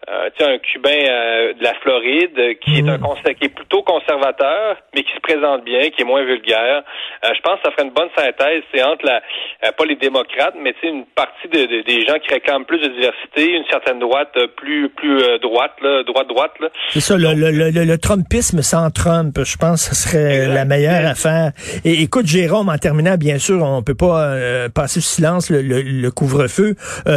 Euh, 0.08 0.28
un 0.40 0.58
Cubain 0.58 0.90
euh, 0.90 1.54
de 1.54 1.62
la 1.62 1.74
Floride 1.74 2.58
qui 2.60 2.78
est 2.78 2.88
un 2.88 2.98
mm. 2.98 3.34
qui 3.38 3.44
est 3.46 3.54
plutôt 3.54 3.82
conservateur, 3.82 4.76
mais 4.94 5.02
qui 5.02 5.12
se 5.14 5.20
présente 5.20 5.64
bien, 5.64 5.90
qui 5.90 6.02
est 6.02 6.04
moins 6.04 6.24
vulgaire. 6.24 6.82
Euh, 7.24 7.28
je 7.34 7.40
pense 7.40 7.56
que 7.56 7.62
ça 7.64 7.70
ferait 7.72 7.84
une 7.84 7.94
bonne 7.94 8.10
synthèse. 8.16 8.62
C'est 8.72 8.82
entre 8.82 9.04
la 9.04 9.22
euh, 9.64 9.72
pas 9.76 9.84
les 9.84 9.96
démocrates, 9.96 10.54
mais 10.60 10.74
une 10.82 11.04
partie 11.14 11.48
de, 11.48 11.82
des 11.82 12.06
gens 12.06 12.18
qui 12.18 12.32
réclament 12.32 12.64
plus 12.64 12.80
de 12.80 12.88
diversité, 12.88 13.56
une 13.56 13.64
certaine 13.70 13.98
droite 13.98 14.36
plus 14.56 14.88
plus 14.90 15.22
droite, 15.40 15.72
là, 15.82 16.02
droite 16.04 16.28
droite. 16.28 16.52
C'est 16.90 17.00
ça, 17.00 17.16
le, 17.16 17.32
le, 17.34 17.50
le, 17.50 17.84
le, 17.84 17.98
Trumpisme 17.98 18.60
sans 18.62 18.90
Trump, 18.90 19.38
je 19.42 19.56
pense 19.56 19.88
que 19.88 19.94
ce 19.94 20.08
serait 20.08 20.46
la 20.48 20.64
meilleure 20.64 21.06
affaire. 21.06 21.52
Et 21.84 22.02
écoute, 22.02 22.26
Jérôme, 22.26 22.68
en 22.68 22.76
terminant, 22.78 23.16
bien 23.16 23.38
sûr, 23.38 23.62
on 23.62 23.82
peut 23.82 23.94
pas 23.94 24.36
passer 24.74 25.00
sous 25.00 25.14
silence 25.14 25.50
le, 25.50 26.10
couvre-feu. 26.10 26.74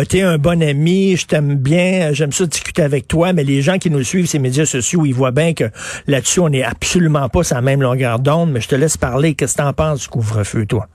tu 0.10 0.18
es 0.18 0.22
un 0.22 0.38
bon 0.38 0.62
ami, 0.62 1.18
je 1.18 1.28
t'aime 1.28 1.56
bien, 1.56 2.14
j'aime 2.14 2.32
ça 2.32 2.46
discuter 2.46 2.77
avec 2.80 3.08
toi, 3.08 3.34
mais 3.34 3.44
les 3.44 3.62
gens 3.62 3.78
qui 3.78 3.90
nous 3.90 4.04
suivent 4.04 4.28
ces 4.28 4.40
médias 4.40 4.66
sociaux, 4.66 5.04
ils 5.06 5.14
voient 5.14 5.32
bien 5.32 5.54
que 5.54 5.66
là-dessus, 6.08 6.40
on 6.40 6.50
n'est 6.50 6.64
absolument 6.64 7.30
pas 7.30 7.44
sur 7.44 7.56
la 7.56 7.62
même 7.62 7.82
longueur 7.82 8.20
d'onde, 8.20 8.52
mais 8.52 8.62
je 8.62 8.68
te 8.68 8.76
laisse 8.76 8.98
parler. 8.98 9.36
Qu'est-ce 9.36 9.58
que 9.58 9.62
tu 9.62 9.68
en 9.68 9.74
penses 9.74 10.04
du 10.04 10.08
couvre-feu, 10.10 10.66
toi? 10.66 10.86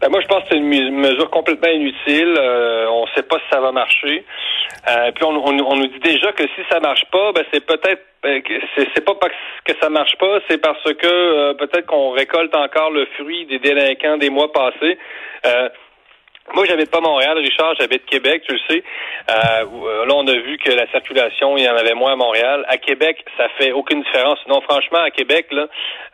Ben 0.00 0.10
moi, 0.10 0.20
je 0.20 0.26
pense 0.26 0.42
que 0.42 0.48
c'est 0.50 0.58
une 0.58 0.98
mesure 0.98 1.30
complètement 1.30 1.70
inutile. 1.70 2.34
Euh, 2.38 2.86
on 2.90 3.06
ne 3.06 3.10
sait 3.14 3.22
pas 3.22 3.36
si 3.38 3.44
ça 3.50 3.60
va 3.60 3.72
marcher. 3.72 4.24
Euh, 4.88 5.12
puis 5.14 5.24
on, 5.24 5.32
nous 5.32 5.86
dit 5.86 6.00
déjà 6.00 6.32
que 6.32 6.42
si 6.42 6.60
ça 6.70 6.78
marche 6.80 7.04
pas, 7.10 7.32
ben 7.32 7.42
c'est 7.52 7.64
peut-être 7.64 8.02
ben, 8.22 8.42
c'est 8.76 9.04
pas 9.04 9.14
parce 9.14 9.32
que 9.64 9.72
ça 9.80 9.88
marche 9.88 10.14
pas, 10.18 10.40
c'est 10.48 10.60
parce 10.60 10.82
que 10.82 11.06
euh, 11.06 11.54
peut-être 11.54 11.86
qu'on 11.86 12.10
récolte 12.10 12.54
encore 12.54 12.90
le 12.90 13.06
fruit 13.18 13.46
des 13.46 13.58
délinquants 13.58 14.18
des 14.18 14.30
mois 14.30 14.52
passés. 14.52 14.98
Moi, 16.52 16.66
j'habite 16.66 16.90
pas 16.90 17.00
Montréal, 17.00 17.38
Richard, 17.38 17.74
j'habite 17.80 18.04
Québec, 18.04 18.42
tu 18.46 18.52
le 18.52 18.60
sais. 18.68 18.84
Euh, 19.30 20.04
là, 20.04 20.14
on 20.14 20.26
a 20.28 20.34
vu 20.34 20.58
que 20.58 20.70
la 20.70 20.86
circulation, 20.90 21.56
il 21.56 21.64
y 21.64 21.68
en 21.68 21.74
avait 21.74 21.94
moins 21.94 22.12
à 22.12 22.16
Montréal. 22.16 22.66
À 22.68 22.76
Québec, 22.76 23.24
ça 23.38 23.48
fait 23.58 23.72
aucune 23.72 24.02
différence. 24.02 24.38
Non, 24.46 24.60
franchement, 24.60 25.00
à 25.00 25.10
Québec, 25.10 25.46
là, 25.52 25.66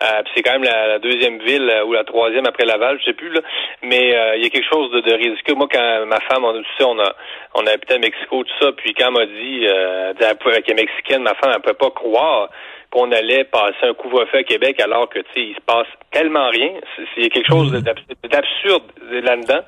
euh, 0.02 0.22
c'est 0.32 0.42
quand 0.42 0.52
même 0.52 0.62
la, 0.62 1.00
deuxième 1.00 1.40
ville 1.40 1.68
euh, 1.68 1.84
ou 1.84 1.92
la 1.92 2.04
troisième 2.04 2.46
après 2.46 2.64
Laval, 2.64 2.98
je 3.00 3.06
sais 3.06 3.12
plus, 3.12 3.30
là. 3.30 3.40
Mais 3.82 4.16
euh, 4.16 4.36
il 4.36 4.44
y 4.44 4.46
a 4.46 4.50
quelque 4.50 4.68
chose 4.72 4.92
de, 4.92 5.00
de. 5.00 5.54
Moi, 5.54 5.66
quand 5.70 6.06
ma 6.06 6.20
femme, 6.20 6.44
on, 6.44 6.54
tu 6.54 6.64
sais, 6.78 6.84
on 6.84 6.98
a, 7.00 7.12
on 7.54 7.66
a 7.66 7.72
habité 7.72 7.94
à 7.94 7.98
Mexico, 7.98 8.44
tout 8.44 8.64
ça, 8.64 8.70
puis 8.72 8.94
quand 8.94 9.08
elle 9.08 9.12
m'a 9.12 9.26
dit, 9.26 9.66
euh, 9.66 10.12
elle 10.16 10.62
est 10.68 10.74
mexicaine, 10.74 11.22
ma 11.22 11.34
femme, 11.34 11.50
elle 11.54 11.60
pouvait 11.60 11.74
pas 11.74 11.90
croire 11.90 12.48
qu'on 12.90 13.12
allait 13.12 13.44
passer 13.44 13.82
un 13.82 13.94
couvre-feu 13.94 14.38
à 14.38 14.42
Québec 14.42 14.80
alors 14.80 15.08
que 15.08 15.20
tu 15.20 15.26
sais 15.34 15.40
il 15.40 15.54
se 15.54 15.60
passe 15.64 15.86
tellement 16.10 16.48
rien. 16.50 16.70
C'est 17.14 17.28
quelque 17.28 17.46
chose 17.46 17.72
mm. 17.72 17.80
d'absurde 18.28 18.82
là-dedans. 19.10 19.60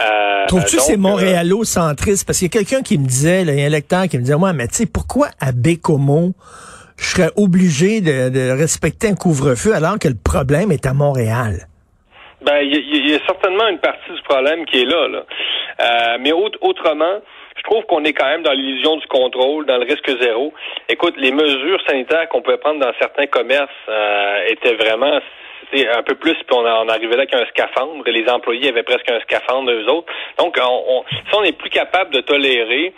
Euh, 0.00 0.46
Trouves-tu 0.46 0.76
que 0.76 0.82
c'est 0.82 0.94
euh, 0.94 0.98
montréalo-centriste? 0.98 2.26
Parce 2.26 2.38
qu'il 2.38 2.46
y 2.46 2.56
a 2.56 2.62
quelqu'un 2.62 2.82
qui 2.82 2.98
me 2.98 3.06
disait, 3.06 3.42
il 3.42 3.58
y 3.58 3.62
a 3.62 3.66
un 3.66 3.68
lecteur 3.68 4.04
qui 4.08 4.16
me 4.16 4.22
disait, 4.22 4.36
moi, 4.36 4.52
mais 4.52 4.68
tu 4.68 4.74
sais, 4.74 4.86
pourquoi 4.86 5.28
à 5.40 5.52
Bécomo, 5.52 6.32
je 6.98 7.04
serais 7.04 7.30
obligé 7.36 8.00
de, 8.00 8.58
respecter 8.58 9.08
un 9.08 9.14
couvre-feu 9.14 9.74
alors 9.74 9.98
que 9.98 10.08
le 10.08 10.16
problème 10.22 10.70
est 10.70 10.86
à 10.86 10.94
Montréal? 10.94 11.66
Ben, 12.42 12.58
il 12.62 13.10
y, 13.10 13.14
a 13.14 13.18
certainement 13.26 13.68
une 13.68 13.78
partie 13.78 14.12
du 14.12 14.22
problème 14.22 14.64
qui 14.66 14.82
est 14.82 14.84
là. 14.84 15.08
là. 15.08 15.22
Euh, 15.80 16.18
mais 16.20 16.32
autrement, 16.32 17.20
je 17.56 17.62
trouve 17.62 17.84
qu'on 17.84 18.04
est 18.04 18.12
quand 18.12 18.26
même 18.26 18.42
dans 18.42 18.52
l'illusion 18.52 18.96
du 18.96 19.06
contrôle, 19.06 19.66
dans 19.66 19.76
le 19.76 19.84
risque 19.84 20.10
zéro. 20.20 20.52
Écoute, 20.88 21.14
les 21.16 21.32
mesures 21.32 21.80
sanitaires 21.86 22.28
qu'on 22.28 22.42
pouvait 22.42 22.58
prendre 22.58 22.80
dans 22.80 22.92
certains 23.00 23.26
commerces 23.26 23.70
euh, 23.88 24.46
étaient 24.48 24.74
vraiment 24.74 25.20
un 25.72 26.02
peu 26.02 26.14
plus, 26.16 26.34
puis 26.34 26.52
on, 26.52 26.64
on 26.64 26.88
arrivait 26.88 27.16
là 27.16 27.22
avec 27.22 27.34
un 27.34 27.46
scaphandre, 27.46 28.06
et 28.06 28.12
les 28.12 28.28
employés 28.28 28.68
avaient 28.68 28.82
presque 28.82 29.10
un 29.10 29.20
scaphandre 29.20 29.70
eux 29.70 29.88
autres. 29.88 30.12
Donc, 30.38 30.58
on, 30.60 30.84
on, 30.88 31.04
si 31.08 31.34
on 31.34 31.42
n'est 31.42 31.52
plus 31.52 31.70
capable 31.70 32.12
de 32.12 32.20
tolérer 32.20 32.92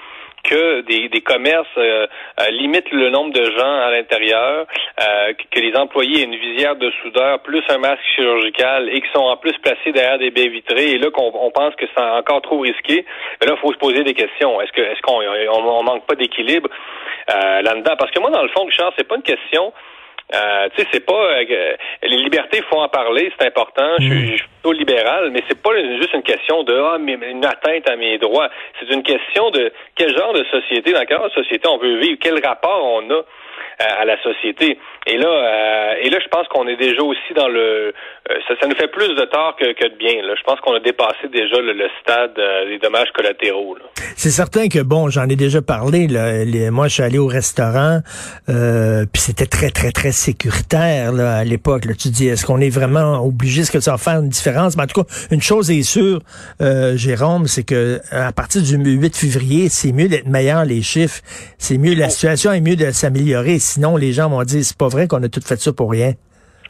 que 0.45 0.83
des, 0.83 1.09
des 1.09 1.21
commerces 1.23 1.67
euh, 1.77 2.07
euh, 2.41 2.51
limitent 2.51 2.91
le 2.93 3.11
nombre 3.11 3.33
de 3.33 3.45
gens 3.45 3.81
à 3.81 3.91
l'intérieur, 3.91 4.67
euh, 5.01 5.33
que 5.51 5.61
les 5.61 5.75
employés 5.77 6.21
aient 6.21 6.25
une 6.25 6.37
visière 6.37 6.77
de 6.77 6.91
soudeur 7.03 7.41
plus 7.41 7.63
un 7.69 7.79
masque 7.79 8.05
chirurgical 8.15 8.89
et 8.91 9.01
qui 9.01 9.09
sont 9.13 9.25
en 9.25 9.37
plus 9.37 9.57
placés 9.59 9.93
derrière 9.93 10.19
des 10.19 10.31
baies 10.31 10.49
vitrées. 10.49 10.93
Et 10.93 10.99
là 10.99 11.11
qu'on 11.11 11.33
on 11.35 11.51
pense 11.51 11.75
que 11.77 11.87
c'est 11.95 12.03
encore 12.03 12.43
trop 12.43 12.61
risqué, 12.61 13.05
là 13.43 13.55
il 13.57 13.61
faut 13.61 13.73
se 13.73 13.79
poser 13.79 14.05
des 14.05 14.15
questions. 14.15 14.61
Est-ce 14.61 14.73
que 14.73 14.83
est-ce 14.83 15.01
qu'on 15.01 15.21
on, 15.21 15.83
manque 15.83 16.07
pas 16.07 16.15
d'équilibre 16.15 16.69
là-dedans? 17.29 17.97
Parce 17.99 18.11
que 18.11 18.21
moi 18.21 18.31
dans 18.31 18.43
le 18.43 18.49
fond, 18.49 18.65
Richard, 18.65 18.93
c'est 18.97 19.09
pas 19.09 19.17
une 19.17 19.23
question 19.23 19.73
euh, 20.33 20.69
tu 20.75 20.83
sais, 20.83 20.89
c'est 20.91 21.05
pas 21.05 21.13
euh, 21.13 21.77
les 22.03 22.17
libertés, 22.17 22.59
il 22.59 22.65
faut 22.65 22.81
en 22.81 22.89
parler, 22.89 23.31
c'est 23.39 23.47
important. 23.47 23.91
Je, 23.99 24.05
suis 24.05 24.35
mm. 24.35 24.37
plutôt 24.37 24.73
libéral, 24.73 25.31
mais 25.31 25.43
c'est 25.49 25.61
pas 25.61 25.77
juste 25.77 26.15
une 26.15 26.23
question 26.23 26.63
de 26.63 26.75
ah, 26.75 26.97
mais, 26.99 27.19
une 27.31 27.45
atteinte 27.45 27.89
à 27.89 27.97
mes 27.97 28.17
droits. 28.19 28.49
C'est 28.81 28.93
une 28.93 29.03
question 29.03 29.51
de 29.51 29.71
quel 29.95 30.17
genre 30.17 30.33
de 30.33 30.45
société, 30.45 30.93
dans 30.93 31.05
quelle 31.05 31.19
société 31.35 31.69
on 31.69 31.77
veut 31.77 31.99
vivre, 31.99 32.17
quel 32.21 32.45
rapport 32.45 32.85
on 32.85 33.11
a 33.11 33.23
à 33.79 34.05
la 34.05 34.21
société. 34.23 34.79
Et 35.07 35.19
là, 35.19 35.29
euh, 35.29 35.95
et 36.03 36.09
là, 36.09 36.19
je 36.23 36.29
pense 36.29 36.49
qu'on 36.49 36.67
est 36.67 36.77
déjà 36.77 37.03
aussi 37.03 37.35
dans 37.37 37.49
le. 37.49 37.93
Euh, 38.31 38.35
ça, 38.49 38.55
ça, 38.59 38.67
nous 38.67 38.75
fait 38.75 38.89
plus 38.89 39.09
de 39.09 39.25
tort 39.27 39.55
que, 39.57 39.75
que 39.75 39.89
de 39.89 39.97
bien. 39.97 40.23
Là. 40.23 40.35
Je 40.37 40.43
pense 40.45 40.59
qu'on 40.61 40.75
a 40.75 40.81
dépassé 40.81 41.29
déjà 41.31 41.61
le, 41.61 41.75
stade 42.01 42.33
euh, 42.39 42.67
des 42.67 42.79
dommages 42.79 43.11
collatéraux. 43.13 43.77
C'est 44.17 44.31
certain 44.31 44.69
que 44.69 44.79
bon, 44.79 45.11
j'en 45.11 45.29
ai 45.29 45.37
déjà 45.37 45.61
parlé. 45.61 46.07
Là, 46.09 46.71
moi, 46.71 46.89
je 46.89 46.95
suis 46.95 47.03
allé 47.03 47.19
au 47.19 47.27
restaurant, 47.27 48.01
puis 48.47 49.21
c'était 49.21 49.47
très, 49.47 49.71
très, 49.71 49.91
très 49.91 50.13
sécuritaire 50.13 51.13
là, 51.13 51.37
à 51.37 51.45
l'époque. 51.45 51.83
Tu 51.99 52.09
dis, 52.09 52.29
est-ce 52.29 52.47
qu'on 52.47 52.61
est 52.61 52.75
vraiment 52.75 53.25
obligé, 53.25 53.63
est-ce 53.63 53.73
que 53.73 53.81
ça 53.81 53.93
va 53.93 53.99
faire 53.99 54.21
une 54.21 54.29
différence? 54.29 54.77
Mais 54.77 54.85
en 54.85 54.87
tout 54.87 55.03
cas, 55.03 55.09
une 55.31 55.43
chose 55.43 55.71
est 55.71 55.83
sûre, 55.83 56.21
Jérôme, 56.95 57.47
c'est 57.47 57.67
que 57.67 58.01
à 58.11 58.33
partir 58.33 58.63
du 58.63 58.77
8 58.77 59.17
février, 59.17 59.69
c'est 59.69 59.93
mieux 59.93 60.09
d'être 60.09 60.29
meilleur 60.29 60.65
les 60.65 60.83
chiffres. 60.83 61.21
C'est 61.59 61.79
mieux, 61.79 61.95
la 61.95 62.09
situation 62.09 62.53
est 62.53 62.61
mieux 62.61 62.77
de 62.77 62.91
s'améliorer. 62.91 63.44
Sinon, 63.59 63.97
les 63.97 64.13
gens 64.13 64.29
vont 64.29 64.43
dire, 64.43 64.65
c'est 64.65 64.77
pas 64.77 64.89
vrai 64.89 65.09
qu'on 65.09 65.23
a 65.23 65.29
tout 65.29 65.41
fait 65.41 65.57
ça 65.57 65.73
pour 65.73 65.91
rien. 65.91 66.13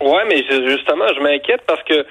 Oui, 0.01 0.21
mais 0.29 0.43
justement, 0.69 1.07
je 1.17 1.21
m'inquiète 1.21 1.63
parce 1.67 1.83
que 1.85 2.05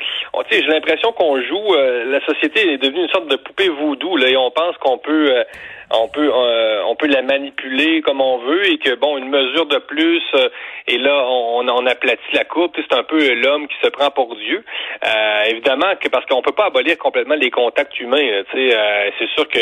j'ai 0.52 0.62
l'impression 0.68 1.12
qu'on 1.12 1.42
joue, 1.42 1.76
euh, 1.76 2.06
la 2.06 2.26
société 2.26 2.74
est 2.74 2.78
devenue 2.78 3.04
une 3.04 3.10
sorte 3.10 3.30
de 3.30 3.36
poupée 3.36 3.70
voodoo, 3.70 4.18
là, 4.18 4.30
et 4.30 4.38
on 4.38 4.52
pense 4.52 4.78
qu'on 4.78 4.98
peut 4.98 5.32
euh, 5.32 5.44
on 5.92 6.08
peut 6.08 6.30
euh, 6.34 6.84
on 6.86 6.96
peut 6.96 7.08
la 7.08 7.22
manipuler 7.22 8.02
comme 8.02 8.22
on 8.22 8.38
veut 8.40 8.68
et 8.68 8.78
que 8.78 8.96
bon 8.96 9.18
une 9.18 9.30
mesure 9.30 9.66
de 9.66 9.78
plus 9.78 10.24
et 10.88 10.98
là 10.98 11.26
on, 11.28 11.68
on 11.68 11.86
aplatit 11.86 12.34
la 12.34 12.46
courbe 12.46 12.72
c'est 12.76 12.98
un 12.98 13.04
peu 13.04 13.34
l'homme 13.36 13.68
qui 13.68 13.76
se 13.82 13.90
prend 13.90 14.10
pour 14.10 14.36
Dieu. 14.36 14.64
Évidemment 15.48 15.96
que 16.00 16.08
parce 16.10 16.26
qu'on 16.26 16.42
peut 16.42 16.54
pas 16.54 16.66
abolir 16.68 16.98
complètement 16.98 17.36
les 17.36 17.52
contacts 17.52 18.00
humains 18.00 18.44
tu 18.52 18.70
sais 18.70 19.12
c'est 19.20 19.30
sûr 19.30 19.48
que 19.48 19.60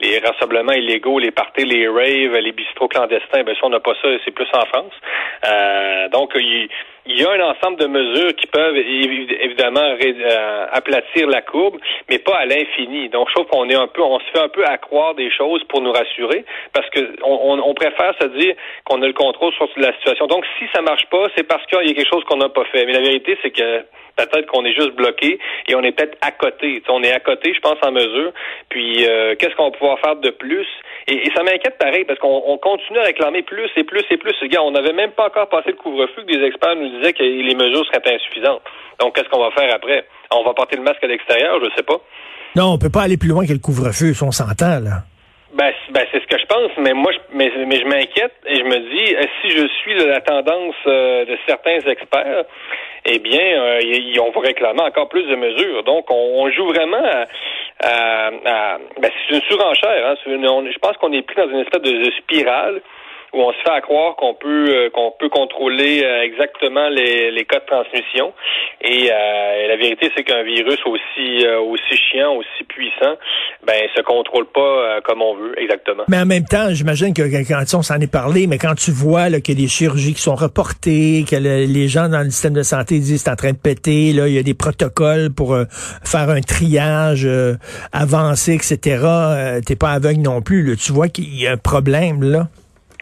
les 0.00 0.18
rassemblements 0.18 0.72
illégaux 0.72 1.18
les 1.18 1.30
parties 1.30 1.64
les 1.64 1.88
raves 1.88 2.38
les 2.38 2.52
bistrots 2.52 2.88
clandestins 2.88 3.44
ben 3.44 3.54
ça 3.54 3.60
on 3.64 3.70
n'a 3.70 3.80
pas 3.80 3.94
ça 4.02 4.08
c'est 4.24 4.32
plus 4.32 4.48
en 4.54 4.66
France. 4.66 6.10
Donc 6.12 6.32
il 6.34 6.68
il 7.06 7.20
y 7.20 7.24
a 7.24 7.32
un 7.32 7.50
ensemble 7.50 7.78
de 7.78 7.86
mesures 7.86 8.34
qui 8.34 8.46
peuvent 8.46 8.76
évidemment 8.76 9.80
euh, 9.82 10.66
aplatir 10.72 11.26
la 11.28 11.42
courbe, 11.42 11.76
mais 12.08 12.18
pas 12.18 12.38
à 12.38 12.46
l'infini. 12.46 13.10
Donc, 13.10 13.28
je 13.28 13.34
trouve 13.34 13.46
qu'on 13.48 13.68
est 13.68 13.74
un 13.74 13.88
peu, 13.88 14.02
on 14.02 14.18
se 14.20 14.24
fait 14.32 14.40
un 14.40 14.48
peu 14.48 14.64
accroire 14.64 15.14
des 15.14 15.30
choses 15.30 15.43
pour 15.68 15.80
nous 15.80 15.92
rassurer, 15.92 16.44
parce 16.72 16.88
que 16.90 17.00
on, 17.22 17.74
préfère 17.74 18.14
se 18.20 18.26
dire 18.38 18.54
qu'on 18.84 19.02
a 19.02 19.06
le 19.06 19.12
contrôle 19.12 19.52
sur 19.54 19.68
la 19.76 19.92
situation. 19.94 20.26
Donc, 20.26 20.44
si 20.58 20.64
ça 20.74 20.82
marche 20.82 21.06
pas, 21.10 21.26
c'est 21.36 21.42
parce 21.44 21.64
qu'il 21.66 21.88
y 21.88 21.90
a 21.90 21.94
quelque 21.94 22.08
chose 22.08 22.24
qu'on 22.24 22.36
n'a 22.36 22.48
pas 22.48 22.64
fait. 22.66 22.84
Mais 22.86 22.92
la 22.92 23.00
vérité, 23.00 23.36
c'est 23.42 23.50
que 23.50 23.84
peut-être 24.16 24.46
qu'on 24.46 24.64
est 24.64 24.74
juste 24.74 24.92
bloqué 24.92 25.38
et 25.68 25.74
on 25.74 25.82
est 25.82 25.92
peut-être 25.92 26.16
à 26.22 26.30
côté. 26.30 26.82
on 26.88 27.02
est 27.02 27.12
à 27.12 27.20
côté, 27.20 27.52
je 27.54 27.60
pense, 27.60 27.78
en 27.82 27.92
mesure. 27.92 28.32
Puis, 28.68 29.06
euh, 29.06 29.34
qu'est-ce 29.36 29.54
qu'on 29.56 29.70
va 29.70 29.76
pouvoir 29.76 29.98
faire 30.00 30.16
de 30.16 30.30
plus? 30.30 30.66
Et, 31.08 31.30
ça 31.34 31.42
m'inquiète 31.42 31.78
pareil, 31.78 32.04
parce 32.04 32.18
qu'on 32.18 32.58
continue 32.58 32.98
à 32.98 33.04
réclamer 33.04 33.42
plus 33.42 33.70
et 33.76 33.84
plus 33.84 34.04
et 34.10 34.16
plus. 34.16 34.34
Gars, 34.48 34.62
on 34.62 34.70
n'avait 34.70 34.92
même 34.92 35.12
pas 35.12 35.26
encore 35.26 35.48
passé 35.48 35.70
le 35.70 35.76
couvre-feu 35.76 36.22
que 36.22 36.32
des 36.32 36.44
experts 36.44 36.76
nous 36.76 36.88
disaient 36.98 37.12
que 37.12 37.22
les 37.22 37.54
mesures 37.54 37.84
seraient 37.86 38.14
insuffisantes. 38.14 38.62
Donc, 39.00 39.14
qu'est-ce 39.14 39.28
qu'on 39.28 39.40
va 39.40 39.50
faire 39.50 39.74
après? 39.74 40.06
On 40.30 40.44
va 40.44 40.54
porter 40.54 40.76
le 40.76 40.82
masque 40.82 41.02
à 41.02 41.06
l'extérieur, 41.06 41.58
je 41.62 41.70
sais 41.76 41.82
pas. 41.82 42.00
Non, 42.56 42.74
on 42.74 42.78
peut 42.78 42.90
pas 42.90 43.02
aller 43.02 43.16
plus 43.16 43.30
loin 43.30 43.44
que 43.46 43.52
le 43.52 43.58
couvre-feu, 43.58 44.14
si 44.14 44.22
on 44.22 44.30
s'entend, 44.30 44.78
là. 44.80 45.02
Ben, 45.54 45.72
ben 45.90 46.04
c'est 46.10 46.20
ce 46.20 46.26
que 46.26 46.36
je 46.36 46.46
pense, 46.46 46.72
mais 46.78 46.94
moi, 46.94 47.12
je, 47.12 47.18
mais, 47.32 47.52
mais 47.66 47.76
je 47.76 47.84
m'inquiète 47.84 48.34
et 48.44 48.56
je 48.56 48.64
me 48.64 48.76
dis, 48.76 49.14
euh, 49.14 49.22
si 49.40 49.50
je 49.50 49.68
suis 49.68 49.94
la 49.94 50.20
tendance 50.20 50.74
euh, 50.88 51.24
de 51.26 51.38
certains 51.46 51.78
experts, 51.78 52.44
eh 53.04 53.18
bien, 53.20 53.62
euh, 53.62 54.20
on 54.20 54.30
va 54.32 54.40
réclamer 54.40 54.82
encore 54.82 55.08
plus 55.08 55.22
de 55.22 55.36
mesures. 55.36 55.84
Donc, 55.84 56.10
on, 56.10 56.50
joue 56.50 56.66
vraiment 56.66 57.06
à, 57.84 58.78
ben, 58.98 59.10
c'est 59.28 59.36
une 59.36 59.42
surenchère. 59.42 60.08
Hein, 60.08 60.14
je 60.26 60.78
pense 60.78 60.96
qu'on 60.96 61.12
est 61.12 61.22
plus 61.22 61.36
dans 61.36 61.48
une 61.48 61.60
espèce 61.60 61.82
de 61.82 62.10
spirale 62.18 62.80
où 63.34 63.40
on 63.40 63.52
se 63.52 63.58
fait 63.64 63.70
à 63.70 63.80
croire 63.80 64.16
qu'on 64.16 64.34
peut 64.34 64.68
euh, 64.68 64.90
qu'on 64.90 65.12
peut 65.18 65.28
contrôler 65.28 66.02
euh, 66.04 66.22
exactement 66.22 66.88
les, 66.88 67.30
les 67.30 67.44
cas 67.44 67.58
de 67.58 67.66
transmission. 67.66 68.32
Et, 68.80 69.10
euh, 69.10 69.68
la 69.68 69.76
vérité, 69.76 70.10
c'est 70.16 70.22
qu'un 70.22 70.42
virus 70.42 70.78
aussi 70.86 71.46
aussi 71.46 71.96
chiant, 72.10 72.34
aussi 72.36 72.64
puissant, 72.68 73.16
ben 73.66 73.74
se 73.96 74.02
contrôle 74.02 74.46
pas 74.46 75.00
comme 75.02 75.22
on 75.22 75.34
veut 75.34 75.58
exactement. 75.58 76.04
Mais 76.08 76.18
en 76.18 76.26
même 76.26 76.44
temps, 76.44 76.68
j'imagine 76.70 77.12
que 77.12 77.22
quand 77.22 77.64
on 77.76 77.82
s'en 77.82 77.98
est 78.00 78.10
parlé, 78.10 78.46
mais 78.46 78.58
quand 78.58 78.74
tu 78.74 78.90
vois 78.92 79.28
là, 79.30 79.40
qu'il 79.40 79.58
y 79.58 79.62
a 79.62 79.64
des 79.64 79.68
chirurgies 79.68 80.14
qui 80.14 80.20
sont 80.20 80.34
reportées, 80.34 81.24
que 81.28 81.36
les 81.36 81.88
gens 81.88 82.08
dans 82.08 82.20
le 82.20 82.30
système 82.30 82.52
de 82.52 82.62
santé 82.62 82.98
disent 82.98 83.22
c'est 83.24 83.30
en 83.30 83.36
train 83.36 83.52
de 83.52 83.58
péter, 83.58 84.12
là, 84.12 84.28
il 84.28 84.34
y 84.34 84.38
a 84.38 84.42
des 84.42 84.54
protocoles 84.54 85.30
pour 85.34 85.56
faire 86.04 86.28
un 86.30 86.40
triage 86.40 87.28
avancé, 87.92 88.54
etc. 88.54 89.04
T'es 89.66 89.76
pas 89.76 89.90
aveugle 89.90 90.20
non 90.20 90.40
plus. 90.40 90.62
Là. 90.62 90.76
Tu 90.76 90.92
vois 90.92 91.08
qu'il 91.08 91.34
y 91.34 91.46
a 91.46 91.52
un 91.52 91.56
problème 91.56 92.22
là. 92.22 92.48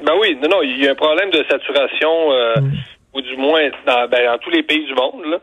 Ben 0.02 0.14
oui, 0.18 0.37
non, 0.42 0.49
non, 0.49 0.62
il 0.62 0.82
y 0.82 0.88
a 0.88 0.92
un 0.92 0.97
problème 0.97 1.30
de 1.30 1.44
saturation, 1.49 2.32
euh, 2.32 2.54
mm. 2.56 2.73
ou 3.14 3.21
du 3.21 3.37
moins 3.37 3.68
dans, 3.87 4.09
ben, 4.09 4.26
dans 4.26 4.38
tous 4.38 4.50
les 4.50 4.62
pays 4.62 4.85
du 4.85 4.94
monde. 4.94 5.25
Là. 5.25 5.38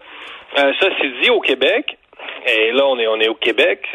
Euh, 0.58 0.74
ça, 0.80 0.90
c'est 1.00 1.22
dit 1.22 1.30
au 1.30 1.40
Québec, 1.40 1.98
et 2.46 2.72
là, 2.72 2.86
on 2.88 3.00
est, 3.00 3.08
on 3.08 3.20
est 3.20 3.30
au 3.30 3.36
Québec, 3.36 3.86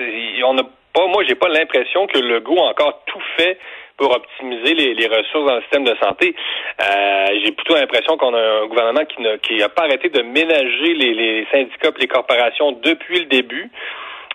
on 0.45 0.57
a 0.59 0.63
pas, 0.93 1.07
moi, 1.09 1.25
j'ai 1.29 1.35
pas 1.35 1.49
l'impression 1.49 2.07
que 2.07 2.19
le 2.19 2.41
goût 2.41 2.59
a 2.59 2.71
encore 2.71 3.03
tout 3.07 3.23
fait 3.37 3.59
pour 3.97 4.15
optimiser 4.15 4.75
les, 4.75 5.07
ressources 5.07 5.47
dans 5.47 5.57
le 5.57 5.63
système 5.63 5.85
de 5.85 5.95
santé. 6.03 6.35
Euh, 6.83 7.27
j'ai 7.45 7.53
plutôt 7.53 7.75
l'impression 7.75 8.17
qu'on 8.17 8.35
a 8.35 8.63
un 8.63 8.67
gouvernement 8.67 9.05
qui 9.05 9.23
n'a 9.23 9.39
qui 9.39 9.63
a 9.63 9.69
pas 9.69 9.85
arrêté 9.85 10.09
de 10.09 10.23
ménager 10.23 10.95
les, 10.95 11.15
les 11.15 11.47
syndicats 11.53 11.91
et 11.97 12.01
les 12.01 12.09
corporations 12.09 12.73
depuis 12.73 13.21
le 13.21 13.27
début. 13.27 13.71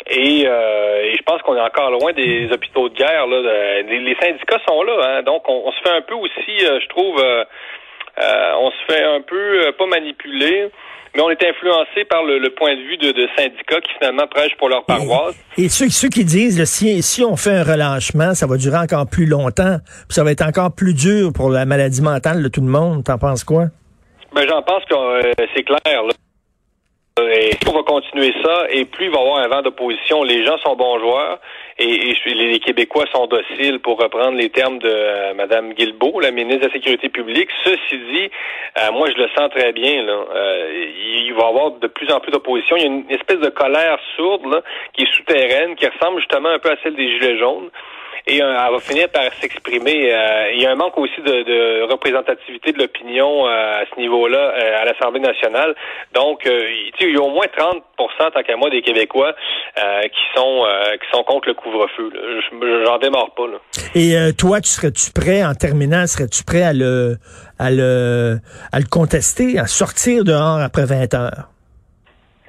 Et, 0.07 0.43
euh, 0.47 1.03
et, 1.03 1.17
je 1.17 1.23
pense 1.23 1.41
qu'on 1.41 1.55
est 1.55 1.61
encore 1.61 1.91
loin 1.91 2.13
des 2.13 2.49
hôpitaux 2.51 2.89
de 2.89 2.95
guerre. 2.95 3.27
Là. 3.27 3.81
Les, 3.81 4.15
syndicats 4.21 4.59
sont 4.67 4.81
là, 4.83 4.93
hein. 5.03 5.23
donc 5.23 5.43
on, 5.47 5.71
se 5.71 5.81
fait 5.83 5.95
un 5.95 6.01
peu 6.01 6.15
aussi, 6.15 6.65
euh, 6.65 6.79
je 6.81 6.87
trouve, 6.87 7.19
euh, 7.19 7.43
on 8.57 8.71
se 8.71 8.93
fait 8.93 9.03
un 9.03 9.21
peu 9.21 9.71
pas 9.77 9.85
manipuler 9.85 10.69
mais 11.15 11.21
on 11.21 11.29
est 11.29 11.43
influencé 11.43 12.05
par 12.05 12.23
le, 12.23 12.49
point 12.49 12.75
de 12.75 12.81
vue 12.81 12.97
de, 12.97 13.27
syndicats 13.35 13.81
qui 13.81 13.93
finalement 13.99 14.27
prêchent 14.27 14.55
pour 14.57 14.69
leur 14.69 14.85
paroisse. 14.85 15.35
Et, 15.57 15.69
ceux, 15.69 15.89
ceux, 15.89 16.09
qui 16.09 16.23
disent, 16.23 16.63
si, 16.65 17.01
si 17.01 17.23
on 17.23 17.35
fait 17.35 17.57
un 17.57 17.63
relâchement, 17.63 18.33
ça 18.33 18.45
va 18.45 18.57
durer 18.57 18.77
encore 18.77 19.07
plus 19.09 19.25
longtemps, 19.25 19.77
puis 19.83 20.13
ça 20.13 20.23
va 20.23 20.31
être 20.31 20.45
encore 20.45 20.73
plus 20.75 20.93
dur 20.93 21.31
pour 21.33 21.49
la 21.49 21.65
maladie 21.65 22.01
mentale 22.01 22.43
de 22.43 22.47
tout 22.47 22.61
le 22.61 22.67
monde. 22.67 23.03
T'en 23.03 23.17
penses 23.17 23.43
quoi? 23.43 23.65
Ben, 24.33 24.45
j'en 24.47 24.61
pense 24.61 24.85
que 24.85 24.95
euh, 24.95 25.31
c'est 25.55 25.63
clair. 25.63 26.03
Là. 26.03 26.13
Et 27.41 27.51
on 27.69 27.71
va 27.71 27.83
continuer 27.83 28.33
ça, 28.43 28.65
et 28.69 28.83
plus 28.83 29.05
il 29.05 29.11
va 29.11 29.19
y 29.19 29.21
avoir 29.21 29.37
un 29.39 29.47
vent 29.47 29.61
d'opposition. 29.61 30.23
Les 30.23 30.45
gens 30.45 30.57
sont 30.57 30.75
bons 30.75 30.99
joueurs, 30.99 31.39
et, 31.77 32.13
les 32.25 32.59
Québécois 32.59 33.05
sont 33.13 33.27
dociles, 33.27 33.79
pour 33.79 33.97
reprendre 33.97 34.37
les 34.37 34.49
termes 34.49 34.77
de 34.79 34.89
euh, 34.89 35.33
Mme 35.35 35.73
Guilbeault, 35.73 36.19
la 36.19 36.31
ministre 36.31 36.63
de 36.63 36.67
la 36.67 36.73
Sécurité 36.73 37.07
publique. 37.07 37.49
Ceci 37.63 37.97
dit, 38.11 38.29
euh, 38.77 38.91
moi, 38.91 39.07
je 39.09 39.21
le 39.21 39.29
sens 39.37 39.49
très 39.51 39.71
bien. 39.71 40.03
Là. 40.03 40.19
Euh, 40.35 40.85
il 41.25 41.33
va 41.33 41.45
y 41.45 41.47
avoir 41.47 41.71
de 41.71 41.87
plus 41.87 42.11
en 42.11 42.19
plus 42.19 42.31
d'opposition. 42.31 42.75
Il 42.75 42.81
y 42.81 42.85
a 42.85 42.87
une 42.87 43.09
espèce 43.09 43.39
de 43.39 43.49
colère 43.49 43.97
sourde 44.17 44.45
là, 44.51 44.61
qui 44.91 45.03
est 45.03 45.15
souterraine, 45.15 45.75
qui 45.75 45.87
ressemble 45.87 46.19
justement 46.19 46.49
un 46.49 46.59
peu 46.59 46.71
à 46.71 46.75
celle 46.83 46.95
des 46.95 47.07
Gilets 47.07 47.37
jaunes 47.37 47.69
et 48.29 48.41
euh, 48.41 48.55
elle 48.65 48.73
va 48.73 48.79
finir 48.79 49.09
par 49.09 49.23
s'exprimer. 49.41 50.13
Euh, 50.13 50.51
il 50.53 50.61
y 50.61 50.65
a 50.65 50.71
un 50.71 50.75
manque 50.75 50.97
aussi 50.97 51.19
de, 51.21 51.91
représentativité 51.91 52.71
de 52.71 52.77
l'opinion 52.77 53.47
euh, 53.47 53.81
à 53.81 53.85
ce 53.91 53.99
niveau-là 53.99 54.53
à 54.81 54.85
l'Assemblée 54.85 55.19
nationale. 55.19 55.75
Donc, 56.13 56.45
il 56.45 57.13
y 57.13 57.17
a 57.17 57.21
au 57.21 57.29
moins 57.29 57.45
30% 57.45 57.81
tant 58.33 58.43
qu'à 58.43 58.55
moi, 58.55 58.69
des 58.69 58.81
Québécois 58.81 59.33
qui 59.75 60.21
sont 60.35 60.65
qui 61.01 61.07
sont 61.11 61.23
contre 61.23 61.47
le 61.47 61.53
couvre-feu. 61.53 62.11
J'en 62.85 62.97
démarre 62.97 63.31
pas. 63.31 63.47
Là. 63.47 63.57
Et 63.95 64.33
toi, 64.37 64.61
tu 64.61 64.69
serais-tu 64.69 65.11
prêt, 65.11 65.43
en 65.43 65.53
terminant, 65.53 66.05
serais-tu 66.05 66.43
prêt 66.43 66.63
à 66.63 66.73
le 66.73 67.15
à 67.57 67.71
le 67.71 68.37
à 68.71 68.79
le 68.79 68.85
contester, 68.89 69.57
à 69.59 69.67
sortir 69.67 70.23
dehors 70.23 70.59
après 70.59 70.85
20 70.85 71.13
heures? 71.13 71.49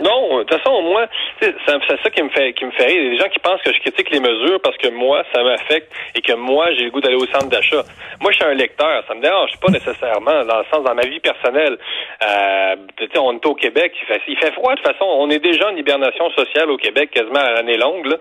Non, 0.02 0.38
de 0.38 0.44
toute 0.44 0.58
façon, 0.58 0.82
moi, 0.82 1.06
c'est 1.40 2.02
ça 2.02 2.10
qui 2.10 2.22
me 2.22 2.28
fait 2.30 2.52
qui 2.52 2.64
me 2.64 2.70
fait 2.70 2.86
rire. 2.86 3.00
Il 3.00 3.04
y 3.04 3.08
a 3.08 3.10
des 3.10 3.18
gens 3.18 3.28
qui 3.28 3.38
pensent 3.38 3.62
que 3.62 3.72
je 3.72 3.80
critique 3.80 4.10
les 4.10 4.20
mesures 4.20 4.60
parce 4.62 4.76
que 4.76 4.88
moi, 4.88 5.22
ça 5.34 5.42
m'affecte 5.42 5.92
et 6.14 6.20
que 6.20 6.32
moi, 6.34 6.72
j'ai 6.74 6.84
le 6.84 6.90
goût 6.90 7.00
d'aller 7.00 7.16
au 7.16 7.26
centre 7.26 7.48
d'achat. 7.48 7.82
Moi, 8.20 8.30
je 8.32 8.36
suis 8.36 8.44
un 8.44 8.54
lecteur. 8.54 9.02
Ça 9.08 9.14
me 9.14 9.20
dérange 9.20 9.50
pas 9.60 9.70
nécessairement 9.70 10.44
dans 10.44 10.58
le 10.58 10.64
sens 10.72 10.84
dans 10.84 10.94
ma 10.94 11.06
vie 11.06 11.20
personnelle. 11.20 11.78
Euh, 12.22 12.76
on 13.16 13.34
est 13.34 13.46
au 13.46 13.54
Québec, 13.54 13.92
il 14.00 14.06
fait, 14.06 14.22
il 14.28 14.36
fait 14.38 14.52
froid 14.52 14.74
de 14.74 14.80
toute 14.80 14.92
façon. 14.92 15.04
On 15.04 15.28
est 15.30 15.38
déjà 15.38 15.68
en 15.70 15.76
hibernation 15.76 16.30
sociale 16.30 16.70
au 16.70 16.76
Québec 16.76 17.10
quasiment 17.10 17.40
à 17.40 17.52
l'année 17.52 17.76
longue. 17.76 18.06
Là. 18.06 18.16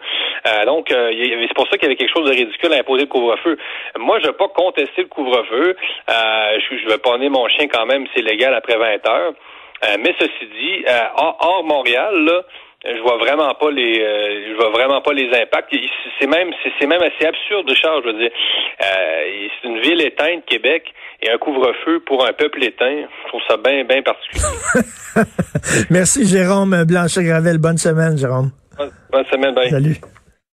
Euh, 0.48 0.66
donc, 0.66 0.92
euh, 0.92 1.12
c'est 1.48 1.54
pour 1.54 1.68
ça 1.68 1.78
qu'il 1.78 1.84
y 1.84 1.86
avait 1.86 1.96
quelque 1.96 2.14
chose 2.14 2.26
de 2.26 2.36
ridicule 2.36 2.74
à 2.74 2.78
imposer 2.78 3.04
le 3.04 3.10
couvre-feu. 3.10 3.58
Moi, 3.98 4.20
je 4.20 4.28
vais 4.28 4.34
pas 4.34 4.48
contester 4.48 5.04
le 5.04 5.08
couvre-feu. 5.08 5.76
Euh, 6.10 6.60
je, 6.60 6.78
je 6.78 6.88
vais 6.88 6.98
pas 6.98 7.18
mon 7.28 7.48
chien 7.50 7.68
quand 7.68 7.86
même, 7.86 8.06
c'est 8.16 8.22
légal 8.22 8.54
après 8.54 8.78
20 8.78 9.06
heures. 9.08 9.34
Euh, 9.84 9.98
mais 10.00 10.14
ceci 10.20 10.46
dit, 10.46 10.86
euh, 10.88 11.00
hors, 11.16 11.64
Montréal, 11.64 12.14
là, 12.14 12.44
je 12.86 13.02
vois 13.02 13.18
vraiment 13.18 13.54
pas 13.56 13.72
les 13.72 14.00
euh, 14.00 14.50
je 14.50 14.56
vois 14.56 14.70
vraiment 14.70 15.02
pas 15.02 15.14
les 15.14 15.30
impacts. 15.34 15.74
C'est 16.20 16.28
même 16.28 16.50
c'est 16.80 16.88
même 16.88 17.02
assez 17.02 17.26
absurde 17.26 17.70
Charles 17.74 18.02
je 18.06 18.12
veux 18.12 18.20
dire. 18.20 18.32
C'est 18.80 19.68
une 19.68 19.80
ville 19.80 20.02
éteinte 20.02 20.46
Québec 20.46 20.94
et 21.22 21.30
un 21.30 21.38
couvre-feu 21.38 22.02
pour 22.06 22.26
un 22.26 22.34
peuple 22.34 22.64
éteint. 22.64 23.08
Je 23.24 23.28
trouve 23.28 23.42
ça 23.48 23.58
bien 23.58 23.84
bien 23.84 24.02
particulier. 24.02 24.44
Merci 25.90 26.26
Jérôme 26.26 26.84
Blanchet 26.86 27.24
Gravel 27.24 27.58
bonne 27.58 27.78
semaine 27.78 28.18
Jérôme. 28.18 28.52
Bonne, 29.12 29.26
semaine 29.26 29.54
bye. 29.54 29.70
salut 29.70 30.00